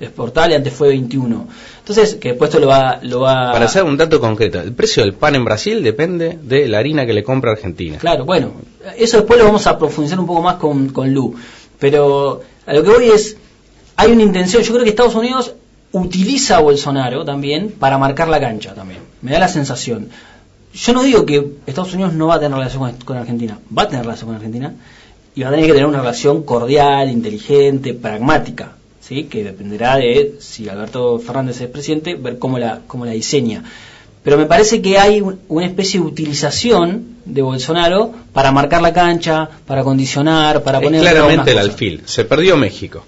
Exportable 0.00 0.56
antes 0.56 0.72
fue 0.72 0.88
21. 0.88 1.48
Entonces, 1.78 2.16
que 2.16 2.30
después 2.30 2.48
esto 2.48 2.60
lo 2.60 2.66
va, 2.66 2.98
lo 3.02 3.20
va 3.20 3.52
Para 3.52 3.66
hacer 3.66 3.84
un 3.84 3.96
dato 3.96 4.18
concreto, 4.20 4.60
el 4.60 4.72
precio 4.72 5.04
del 5.04 5.14
pan 5.14 5.36
en 5.36 5.44
Brasil 5.44 5.84
depende 5.84 6.36
de 6.42 6.66
la 6.66 6.78
harina 6.78 7.06
que 7.06 7.12
le 7.12 7.22
compra 7.22 7.52
Argentina. 7.52 7.98
Claro, 7.98 8.24
bueno, 8.24 8.54
eso 8.98 9.18
después 9.18 9.38
lo 9.38 9.44
vamos 9.46 9.66
a 9.68 9.78
profundizar 9.78 10.18
un 10.18 10.26
poco 10.26 10.42
más 10.42 10.56
con, 10.56 10.88
con 10.88 11.14
Lu. 11.14 11.36
Pero 11.78 12.42
a 12.66 12.74
lo 12.74 12.82
que 12.82 12.90
voy 12.90 13.08
es, 13.10 13.36
hay 13.94 14.10
una 14.10 14.22
intención, 14.22 14.64
yo 14.64 14.72
creo 14.72 14.82
que 14.82 14.90
Estados 14.90 15.14
Unidos 15.14 15.54
utiliza 15.94 16.56
a 16.56 16.60
Bolsonaro 16.60 17.24
también 17.24 17.70
para 17.78 17.98
marcar 17.98 18.28
la 18.28 18.40
cancha 18.40 18.74
también. 18.74 19.00
Me 19.22 19.32
da 19.32 19.38
la 19.38 19.48
sensación. 19.48 20.08
Yo 20.74 20.92
no 20.92 21.02
digo 21.02 21.24
que 21.24 21.52
Estados 21.66 21.94
Unidos 21.94 22.12
no 22.14 22.26
va 22.26 22.34
a 22.34 22.40
tener 22.40 22.56
relación 22.58 22.80
con, 22.82 22.92
con 23.04 23.16
Argentina, 23.16 23.58
va 23.76 23.82
a 23.84 23.88
tener 23.88 24.04
relación 24.04 24.26
con 24.28 24.36
Argentina 24.36 24.74
y 25.36 25.42
va 25.42 25.48
a 25.48 25.50
tener 25.52 25.66
que 25.66 25.72
tener 25.72 25.86
una 25.86 25.98
relación 26.00 26.42
cordial, 26.42 27.08
inteligente, 27.10 27.94
pragmática, 27.94 28.72
¿sí? 29.00 29.24
que 29.24 29.44
dependerá 29.44 29.96
de 29.96 30.34
si 30.40 30.68
Alberto 30.68 31.18
Fernández 31.20 31.60
es 31.60 31.68
presidente, 31.68 32.16
ver 32.16 32.38
cómo 32.40 32.58
la, 32.58 32.80
cómo 32.86 33.04
la 33.06 33.12
diseña. 33.12 33.62
Pero 34.24 34.36
me 34.38 34.46
parece 34.46 34.80
que 34.82 34.98
hay 34.98 35.20
un- 35.20 35.38
una 35.48 35.66
especie 35.66 36.00
de 36.00 36.06
utilización 36.06 37.18
de 37.24 37.42
Bolsonaro 37.42 38.12
para 38.32 38.50
marcar 38.52 38.82
la 38.82 38.92
cancha, 38.92 39.48
para 39.66 39.84
condicionar, 39.84 40.62
para 40.64 40.78
Es 40.78 40.84
poner 40.84 41.00
claramente 41.02 41.52
el 41.52 41.58
alfil. 41.58 42.02
Se 42.06 42.24
perdió 42.24 42.56
México, 42.56 43.04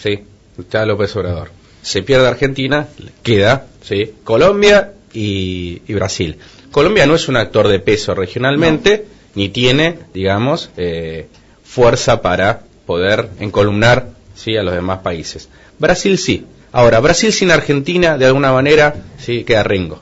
sí, 0.00 0.20
está 0.58 0.84
López 0.86 1.14
Obrador. 1.16 1.50
Se 1.82 2.02
pierde 2.02 2.28
Argentina, 2.28 2.88
queda, 3.22 3.66
sí, 3.82 4.12
Colombia 4.24 4.92
y, 5.12 5.82
y 5.86 5.94
Brasil. 5.94 6.36
Colombia 6.70 7.06
no 7.06 7.14
es 7.14 7.28
un 7.28 7.36
actor 7.36 7.68
de 7.68 7.80
peso 7.80 8.14
regionalmente, 8.14 9.06
ni 9.34 9.48
tiene, 9.48 9.98
digamos, 10.14 10.70
eh, 10.76 11.26
fuerza 11.64 12.20
para 12.22 12.60
poder 12.86 13.28
encolumnar, 13.40 14.10
sí, 14.34 14.56
a 14.56 14.62
los 14.62 14.74
demás 14.74 14.98
países. 15.00 15.48
Brasil 15.78 16.18
sí. 16.18 16.44
Ahora, 16.72 17.00
Brasil 17.00 17.32
sin 17.32 17.50
Argentina, 17.50 18.16
de 18.18 18.26
alguna 18.26 18.52
manera, 18.52 18.94
sí, 19.18 19.42
queda 19.44 19.62
rengo. 19.64 20.00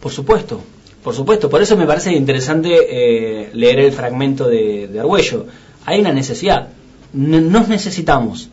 Por 0.00 0.10
supuesto, 0.12 0.62
por 1.04 1.14
supuesto. 1.14 1.50
Por 1.50 1.60
eso 1.60 1.76
me 1.76 1.86
parece 1.86 2.12
interesante 2.12 2.70
eh, 2.88 3.50
leer 3.52 3.80
el 3.80 3.92
fragmento 3.92 4.48
de, 4.48 4.88
de 4.88 5.00
Argüello. 5.00 5.46
Hay 5.84 6.00
una 6.00 6.12
necesidad. 6.12 6.68
N- 7.14 7.42
nos 7.42 7.68
necesitamos, 7.68 8.48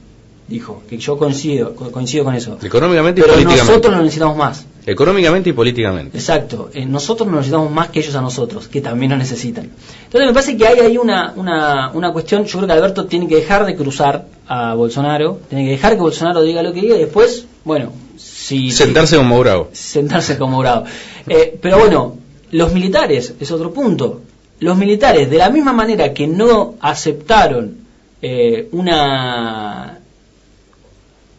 dijo, 0.50 0.82
que 0.90 0.98
yo 0.98 1.18
coincido, 1.18 1.76
co- 1.76 1.92
coincido 1.92 2.24
con 2.26 2.34
eso. 2.36 2.58
Económicamente 2.62 3.22
y 3.22 3.24
Pero 3.24 3.34
políticamente. 3.36 3.68
nosotros 3.72 3.94
lo 3.96 4.02
necesitamos 4.02 4.38
más. 4.38 4.66
Económicamente 4.86 5.50
y 5.52 5.54
políticamente. 5.54 6.18
Exacto, 6.18 6.70
eh, 6.74 6.86
nosotros 6.86 7.28
nos 7.28 7.38
necesitamos 7.38 7.72
más 7.72 7.90
que 7.90 8.00
ellos 8.00 8.16
a 8.16 8.22
nosotros, 8.22 8.68
que 8.68 8.82
también 8.82 9.12
nos 9.12 9.20
necesitan. 9.20 9.70
Entonces 10.06 10.28
me 10.28 10.34
parece 10.34 10.58
que 10.58 10.66
hay 10.68 10.80
ahí 10.80 10.98
una, 10.98 11.34
una, 11.36 11.92
una 11.94 12.12
cuestión, 12.12 12.46
yo 12.46 12.58
creo 12.58 12.68
que 12.68 12.74
Alberto 12.74 13.06
tiene 13.06 13.28
que 13.28 13.36
dejar 13.36 13.66
de 13.66 13.76
cruzar 13.76 14.26
a 14.48 14.74
Bolsonaro, 14.74 15.40
tiene 15.48 15.66
que 15.66 15.72
dejar 15.72 15.94
que 15.96 16.02
Bolsonaro 16.02 16.42
diga 16.42 16.64
lo 16.64 16.74
que 16.74 16.82
diga 16.82 16.96
y 16.96 17.00
después, 17.02 17.46
bueno, 17.64 17.92
si... 18.18 18.72
Sentarse 18.72 19.16
con 19.18 19.28
Mourao. 19.28 19.70
sentarse 19.72 20.38
como 20.40 20.58
bravo. 20.58 20.86
Eh, 21.28 21.58
pero 21.62 21.78
bueno, 21.78 22.18
los 22.52 22.74
militares, 22.74 23.36
es 23.40 23.52
otro 23.52 23.72
punto. 23.72 24.22
Los 24.60 24.76
militares, 24.76 25.30
de 25.30 25.38
la 25.38 25.52
misma 25.52 25.72
manera 25.72 26.14
que 26.14 26.26
no 26.26 26.74
aceptaron 26.82 27.78
eh, 28.22 28.68
una 28.72 29.99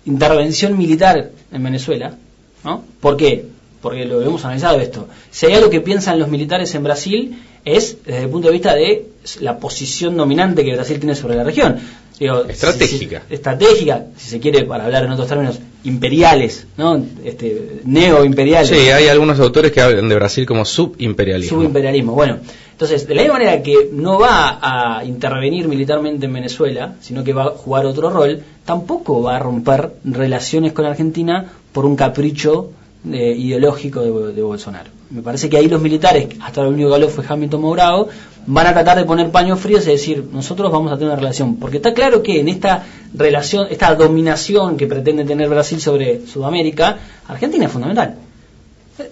intervención 0.05 0.77
militar 0.77 1.31
en 1.53 1.63
Venezuela, 1.63 2.15
¿no? 2.65 2.85
¿Por 3.01 3.17
qué? 3.17 3.47
Porque 3.81 4.05
lo 4.05 4.21
hemos 4.23 4.45
analizado 4.45 4.79
esto. 4.81 5.09
Si 5.31 5.47
hay 5.47 5.55
algo 5.55 5.71
que 5.71 5.81
piensan 5.81 6.19
los 6.19 6.29
militares 6.29 6.75
en 6.75 6.83
Brasil 6.83 7.39
es 7.65 7.99
desde 8.05 8.23
el 8.23 8.29
punto 8.29 8.49
de 8.49 8.53
vista 8.55 8.75
de 8.75 9.07
la 9.41 9.59
posición 9.59 10.17
dominante 10.17 10.65
que 10.65 10.75
Brasil 10.75 10.99
tiene 10.99 11.15
sobre 11.15 11.37
la 11.37 11.45
región. 11.45 11.79
estratégica. 12.49 13.23
estratégica, 13.31 14.07
si 14.17 14.31
se 14.31 14.41
quiere, 14.41 14.65
para 14.65 14.85
hablar 14.85 15.05
en 15.05 15.13
otros 15.13 15.29
términos, 15.29 15.59
imperiales, 15.85 16.67
¿no? 16.77 17.03
Este, 17.25 17.81
neo-imperiales. 17.85 18.69
Sí, 18.69 18.91
hay 18.91 19.09
algunos 19.09 19.41
autores 19.41 19.73
que 19.73 19.81
hablan 19.81 20.09
de 20.09 20.15
Brasil 20.15 20.47
como 20.47 20.65
subimperialismo. 20.65 21.59
Subimperialismo, 21.59 22.13
bueno. 22.13 22.39
Entonces, 22.73 23.07
de 23.07 23.15
la 23.15 23.23
misma 23.23 23.39
manera 23.39 23.63
que 23.63 23.91
no 23.93 24.19
va 24.19 24.59
a 24.63 25.05
intervenir 25.05 25.69
militarmente 25.69 26.27
en 26.27 26.33
Venezuela, 26.33 26.95
sino 27.01 27.23
que 27.23 27.35
va 27.35 27.45
a 27.45 27.51
jugar 27.51 27.85
otro 27.85 28.09
rol, 28.09 28.41
tampoco 28.65 29.23
va 29.23 29.37
a 29.37 29.39
romper 29.39 29.91
relaciones 30.05 30.73
con 30.73 30.87
Argentina 30.87 31.53
por 31.73 31.85
un 31.85 31.95
capricho 31.95 32.71
eh, 33.11 33.35
ideológico 33.37 34.03
de, 34.03 34.43
Bolsonaro. 34.43 34.91
Me 35.11 35.23
parece 35.23 35.49
que 35.49 35.57
ahí 35.57 35.69
los 35.69 35.81
militares, 35.81 36.29
hasta 36.41 36.61
el 36.61 36.69
único 36.69 36.91
que 36.91 36.95
habló 36.97 37.09
fue 37.09 37.25
Hamilton 37.27 37.61
Mourao, 37.61 38.09
van 38.47 38.67
a 38.67 38.73
tratar 38.75 38.99
de 38.99 39.05
poner 39.05 39.31
paños 39.31 39.59
fríos 39.59 39.87
y 39.87 39.91
decir, 39.91 40.25
nosotros 40.33 40.71
vamos 40.71 40.93
a 40.93 40.97
tener 40.97 41.09
una 41.09 41.17
relación. 41.17 41.57
Porque 41.57 41.79
está 41.79 41.95
claro 41.95 42.23
que 42.23 42.41
en 42.41 42.49
esta 42.49 42.85
relación, 43.15 43.69
esta 43.71 43.95
dominación 43.95 44.77
que 44.77 44.87
pretende 44.87 45.25
tener 45.25 45.49
Brasil 45.49 45.81
sobre 45.81 46.27
Sudamérica, 46.27 46.99
Argentina 47.27 47.65
es 47.65 47.73
fundamental. 47.73 48.17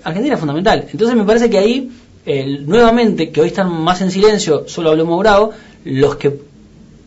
Argentina 0.04 0.34
es 0.34 0.40
fundamental. 0.40 0.86
Entonces 0.92 1.16
me 1.16 1.24
parece 1.24 1.48
que 1.48 1.58
ahí, 1.58 1.90
nuevamente, 2.66 3.30
que 3.30 3.40
hoy 3.40 3.48
están 3.48 3.72
más 3.72 4.02
en 4.02 4.10
silencio, 4.10 4.68
solo 4.68 4.90
habló 4.90 5.06
Mourao, 5.06 5.52
los 5.84 6.16
que 6.16 6.40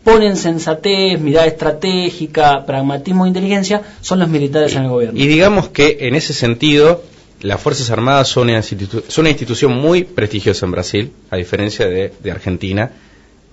ponen 0.04 0.36
sensatez, 0.36 1.20
mirada 1.20 1.46
estratégica, 1.46 2.64
pragmatismo 2.66 3.24
e 3.24 3.28
inteligencia, 3.28 3.82
son 4.00 4.18
los 4.18 4.28
militares 4.28 4.74
en 4.74 4.84
el 4.84 4.88
gobierno. 4.88 5.18
Y 5.18 5.26
digamos 5.26 5.68
que 5.68 5.98
en 6.00 6.14
ese 6.14 6.34
sentido, 6.34 7.02
las 7.40 7.60
Fuerzas 7.60 7.90
Armadas 7.90 8.28
son 8.28 8.50
una, 8.50 8.62
son 8.62 9.02
una 9.18 9.30
institución 9.30 9.72
muy 9.72 10.04
prestigiosa 10.04 10.66
en 10.66 10.72
Brasil, 10.72 11.12
a 11.30 11.36
diferencia 11.36 11.86
de, 11.86 12.12
Argentina. 12.30 12.90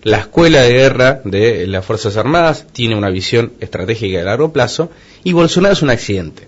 La 0.03 0.17
escuela 0.17 0.61
de 0.61 0.73
guerra 0.73 1.21
de 1.25 1.67
las 1.67 1.85
Fuerzas 1.85 2.15
Armadas 2.15 2.65
tiene 2.71 2.95
una 2.95 3.09
visión 3.09 3.53
estratégica 3.59 4.19
de 4.19 4.23
largo 4.23 4.53
plazo 4.53 4.89
y 5.23 5.33
Bolsonaro 5.33 5.73
es 5.73 5.81
un 5.81 5.89
accidente. 5.89 6.47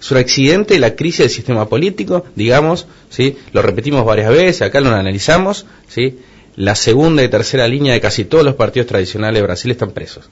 Es 0.00 0.10
un 0.10 0.18
accidente 0.18 0.78
la 0.78 0.94
crisis 0.94 1.20
del 1.20 1.30
sistema 1.30 1.66
político, 1.66 2.26
digamos, 2.34 2.86
¿sí? 3.08 3.38
lo 3.52 3.62
repetimos 3.62 4.04
varias 4.04 4.28
veces, 4.28 4.62
acá 4.62 4.80
lo 4.80 4.90
analizamos, 4.90 5.64
¿sí? 5.88 6.18
La 6.56 6.74
segunda 6.74 7.22
y 7.22 7.28
tercera 7.28 7.66
línea 7.66 7.94
de 7.94 8.00
casi 8.00 8.24
todos 8.24 8.44
los 8.44 8.54
partidos 8.54 8.86
tradicionales 8.86 9.40
de 9.40 9.42
Brasil 9.42 9.70
están 9.70 9.90
presos 9.90 10.28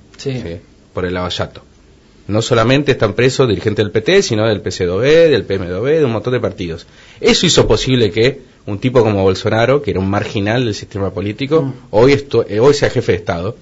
por 0.92 1.04
el 1.04 1.14
lavallato. 1.14 1.62
No 2.28 2.40
solamente 2.40 2.92
están 2.92 3.14
presos 3.14 3.48
dirigentes 3.48 3.84
del 3.84 3.90
PT, 3.90 4.22
sino 4.22 4.46
del 4.46 4.60
PCdoB, 4.60 5.02
del 5.02 5.44
PMDB, 5.44 5.98
de 5.98 6.04
un 6.04 6.12
montón 6.12 6.32
de 6.32 6.40
partidos. 6.40 6.86
Eso 7.20 7.46
hizo 7.46 7.66
posible 7.66 8.12
que 8.12 8.42
un 8.66 8.78
tipo 8.78 9.02
como 9.02 9.22
Bolsonaro, 9.22 9.82
que 9.82 9.90
era 9.90 9.98
un 9.98 10.08
marginal 10.08 10.64
del 10.64 10.74
sistema 10.74 11.10
político, 11.10 11.62
mm. 11.62 11.72
hoy, 11.90 12.12
esto, 12.12 12.46
eh, 12.48 12.60
hoy 12.60 12.74
sea 12.74 12.90
jefe 12.90 13.12
de 13.12 13.18
Estado. 13.18 13.56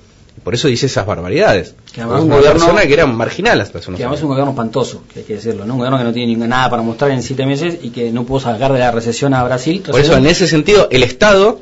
Por 0.45 0.55
eso 0.55 0.69
dice 0.69 0.87
esas 0.87 1.07
barbaridades. 1.07 1.75
Que 1.93 2.03
además 2.03 2.23
un 2.23 2.29
gobierno 2.29 2.53
persona 2.53 2.87
que 2.87 2.93
era 2.93 3.07
marginal 3.07 3.61
hasta 3.61 3.79
hace 3.79 3.93
Que 3.93 4.03
además 4.03 4.19
es 4.19 4.23
un 4.23 4.29
gobierno 4.29 4.53
espantoso, 4.53 5.03
que 5.13 5.21
hay 5.21 5.25
que 5.25 5.35
decirlo, 5.35 5.65
¿no? 5.65 5.75
Un 5.75 5.79
gobierno 5.79 5.99
que 5.99 6.05
no 6.05 6.13
tiene 6.13 6.37
nada 6.47 6.71
para 6.71 6.83
mostrar 6.83 7.11
en 7.11 7.23
siete 7.23 7.47
meses 7.47 7.79
y 7.83 7.91
que 7.91 8.13
no 8.13 8.25
pudo 8.25 8.41
sacar 8.41 8.73
de 8.73 8.79
la 8.79 8.91
recesión 8.91 9.35
a 9.35 9.43
Brasil. 9.43 9.83
Por 9.91 10.01
eso, 10.01 10.17
en 10.17 10.27
ese 10.27 10.47
sentido, 10.47 10.89
el 10.91 11.03
Estado 11.03 11.61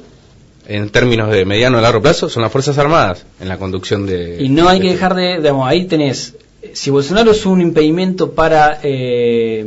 en 0.69 0.91
términos 0.91 1.31
de 1.31 1.47
mediano 1.47 1.79
a 1.79 1.81
largo 1.81 2.03
plazo 2.03 2.29
son 2.29 2.43
las 2.43 2.53
Fuerzas 2.53 2.77
Armadas 2.77 3.25
en 3.41 3.49
la 3.49 3.57
conducción 3.57 4.07
de... 4.07 4.37
Y 4.39 4.51
no 4.51 4.69
hay 4.69 4.81
que 4.81 4.91
dejar 4.93 5.15
de, 5.15 5.39
digamos, 5.39 5.67
ahí 5.67 5.87
tenés, 5.87 6.37
si 6.75 6.91
Bolsonaro 6.91 7.31
es 7.31 7.47
un 7.47 7.63
impedimento 7.63 8.33
para 8.33 8.79
eh, 8.83 9.67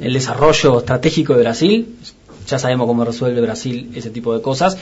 el 0.00 0.12
desarrollo 0.12 0.78
estratégico 0.78 1.34
de 1.34 1.40
Brasil, 1.40 1.96
ya 2.48 2.58
sabemos 2.58 2.86
cómo 2.86 3.04
resuelve 3.04 3.40
Brasil 3.42 3.90
ese 3.94 4.08
tipo 4.08 4.34
de 4.34 4.40
cosas, 4.40 4.78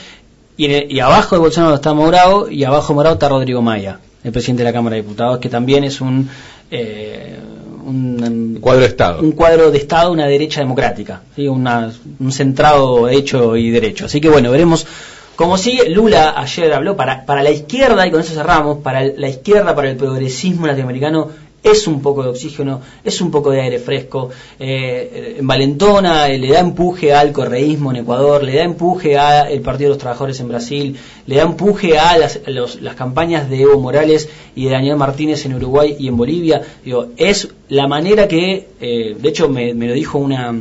y, 0.55 0.95
y 0.95 0.99
abajo 1.01 1.35
de 1.35 1.41
Bolsonaro 1.41 1.75
está 1.75 1.93
Morado 1.93 2.49
y 2.49 2.63
abajo 2.63 2.93
de 2.93 2.95
Morado 2.95 3.15
está 3.15 3.27
Rodrigo 3.27 3.61
Maya, 3.61 3.99
el 4.23 4.31
presidente 4.31 4.63
de 4.63 4.69
la 4.69 4.73
Cámara 4.73 4.95
de 4.95 5.01
Diputados, 5.01 5.39
que 5.39 5.49
también 5.49 5.83
es 5.83 5.99
un... 5.99 6.29
Eh, 6.71 7.37
un, 7.85 8.59
cuadro 8.61 8.79
de 8.79 8.87
Estado. 8.87 9.21
Un 9.21 9.33
cuadro 9.33 9.69
de 9.69 9.77
Estado, 9.77 10.09
una 10.09 10.25
derecha 10.25 10.61
democrática, 10.61 11.21
un 11.35 12.31
centrado 12.31 13.09
hecho 13.09 13.57
y 13.57 13.71
derecho. 13.71 14.05
Así 14.05 14.21
que 14.21 14.29
bueno, 14.29 14.49
veremos 14.51 14.87
como 15.35 15.57
sigue, 15.57 15.89
Lula 15.89 16.33
ayer 16.37 16.73
habló 16.73 16.95
para, 16.95 17.25
para 17.25 17.43
la 17.43 17.51
izquierda, 17.51 18.05
y 18.05 18.11
con 18.11 18.21
eso 18.21 18.33
cerramos, 18.33 18.79
para 18.79 19.03
la 19.03 19.29
izquierda, 19.29 19.75
para 19.75 19.89
el 19.89 19.97
progresismo 19.97 20.67
latinoamericano, 20.67 21.29
es 21.63 21.87
un 21.87 22.01
poco 22.01 22.23
de 22.23 22.29
oxígeno, 22.29 22.81
es 23.03 23.21
un 23.21 23.31
poco 23.31 23.49
de 23.49 23.61
aire 23.61 23.79
fresco, 23.79 24.29
eh, 24.59 25.37
en 25.39 25.47
Valentona 25.47 26.27
eh, 26.27 26.37
le 26.37 26.51
da 26.51 26.59
empuje 26.59 27.13
al 27.13 27.31
correísmo 27.31 27.91
en 27.91 27.97
Ecuador, 27.97 28.43
le 28.43 28.55
da 28.55 28.63
empuje 28.63 29.17
al 29.17 29.59
Partido 29.61 29.89
de 29.89 29.95
los 29.95 29.97
Trabajadores 29.97 30.39
en 30.41 30.49
Brasil, 30.49 30.97
le 31.25 31.35
da 31.37 31.43
empuje 31.43 31.97
a 31.97 32.17
las, 32.17 32.41
las 32.45 32.95
campañas 32.95 33.49
de 33.49 33.61
Evo 33.61 33.79
Morales 33.79 34.29
y 34.55 34.65
de 34.65 34.71
Daniel 34.71 34.97
Martínez 34.97 35.45
en 35.45 35.55
Uruguay 35.55 35.95
y 35.97 36.09
en 36.09 36.17
Bolivia. 36.17 36.61
Digo, 36.83 37.07
es 37.15 37.47
la 37.69 37.87
manera 37.87 38.27
que, 38.27 38.67
eh, 38.81 39.15
de 39.17 39.29
hecho 39.29 39.47
me, 39.47 39.73
me, 39.73 39.87
lo 39.87 39.93
dijo 39.93 40.17
una, 40.17 40.53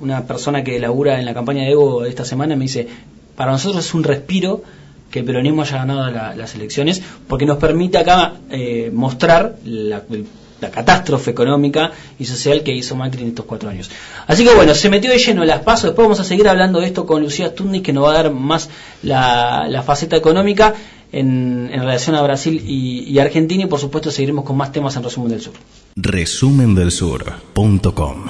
una 0.00 0.26
persona 0.26 0.64
que 0.64 0.80
labura 0.80 1.18
en 1.18 1.26
la 1.26 1.34
campaña 1.34 1.64
de 1.64 1.72
Evo 1.72 2.06
esta 2.06 2.24
semana, 2.24 2.56
me 2.56 2.62
dice, 2.62 2.88
para 3.36 3.52
nosotros 3.52 3.84
es 3.84 3.94
un 3.94 4.02
respiro 4.02 4.62
que 5.10 5.20
el 5.20 5.24
peronismo 5.24 5.62
haya 5.62 5.78
ganado 5.78 6.10
las 6.10 6.54
elecciones, 6.54 7.02
porque 7.28 7.46
nos 7.46 7.58
permite 7.58 7.98
acá 7.98 8.34
eh, 8.50 8.90
mostrar 8.92 9.56
la, 9.64 10.02
catástrofe 10.72 11.30
económica 11.30 11.92
y 12.18 12.24
social 12.24 12.62
que 12.64 12.74
hizo 12.74 12.96
Macri 12.96 13.22
en 13.22 13.28
estos 13.28 13.44
cuatro 13.44 13.68
años. 13.68 13.88
Así 14.26 14.42
que 14.42 14.52
bueno, 14.54 14.74
se 14.74 14.90
metió 14.90 15.10
de 15.10 15.18
lleno 15.18 15.44
las 15.44 15.60
pasos, 15.60 15.84
después 15.84 16.06
vamos 16.06 16.18
a 16.18 16.24
seguir 16.24 16.48
hablando 16.48 16.80
de 16.80 16.86
esto 16.86 17.06
con 17.06 17.22
Lucía 17.22 17.50
Stundis, 17.50 17.82
que 17.82 17.92
nos 17.92 18.04
va 18.04 18.10
a 18.10 18.14
dar 18.14 18.32
más 18.32 18.68
la, 19.02 19.82
faceta 19.86 20.16
económica 20.16 20.74
en, 21.12 21.70
relación 21.70 22.16
a 22.16 22.22
Brasil 22.22 22.60
y, 22.66 23.04
y, 23.04 23.18
Argentina, 23.20 23.64
y 23.64 23.66
por 23.66 23.78
supuesto 23.78 24.10
seguiremos 24.10 24.44
con 24.44 24.56
más 24.56 24.72
temas 24.72 24.96
en 24.96 25.04
Resumen 25.04 25.30
del 25.30 25.40
Sur. 25.40 25.54
Resumen 25.94 26.74
del 26.74 26.90
Sur.com 26.90 28.26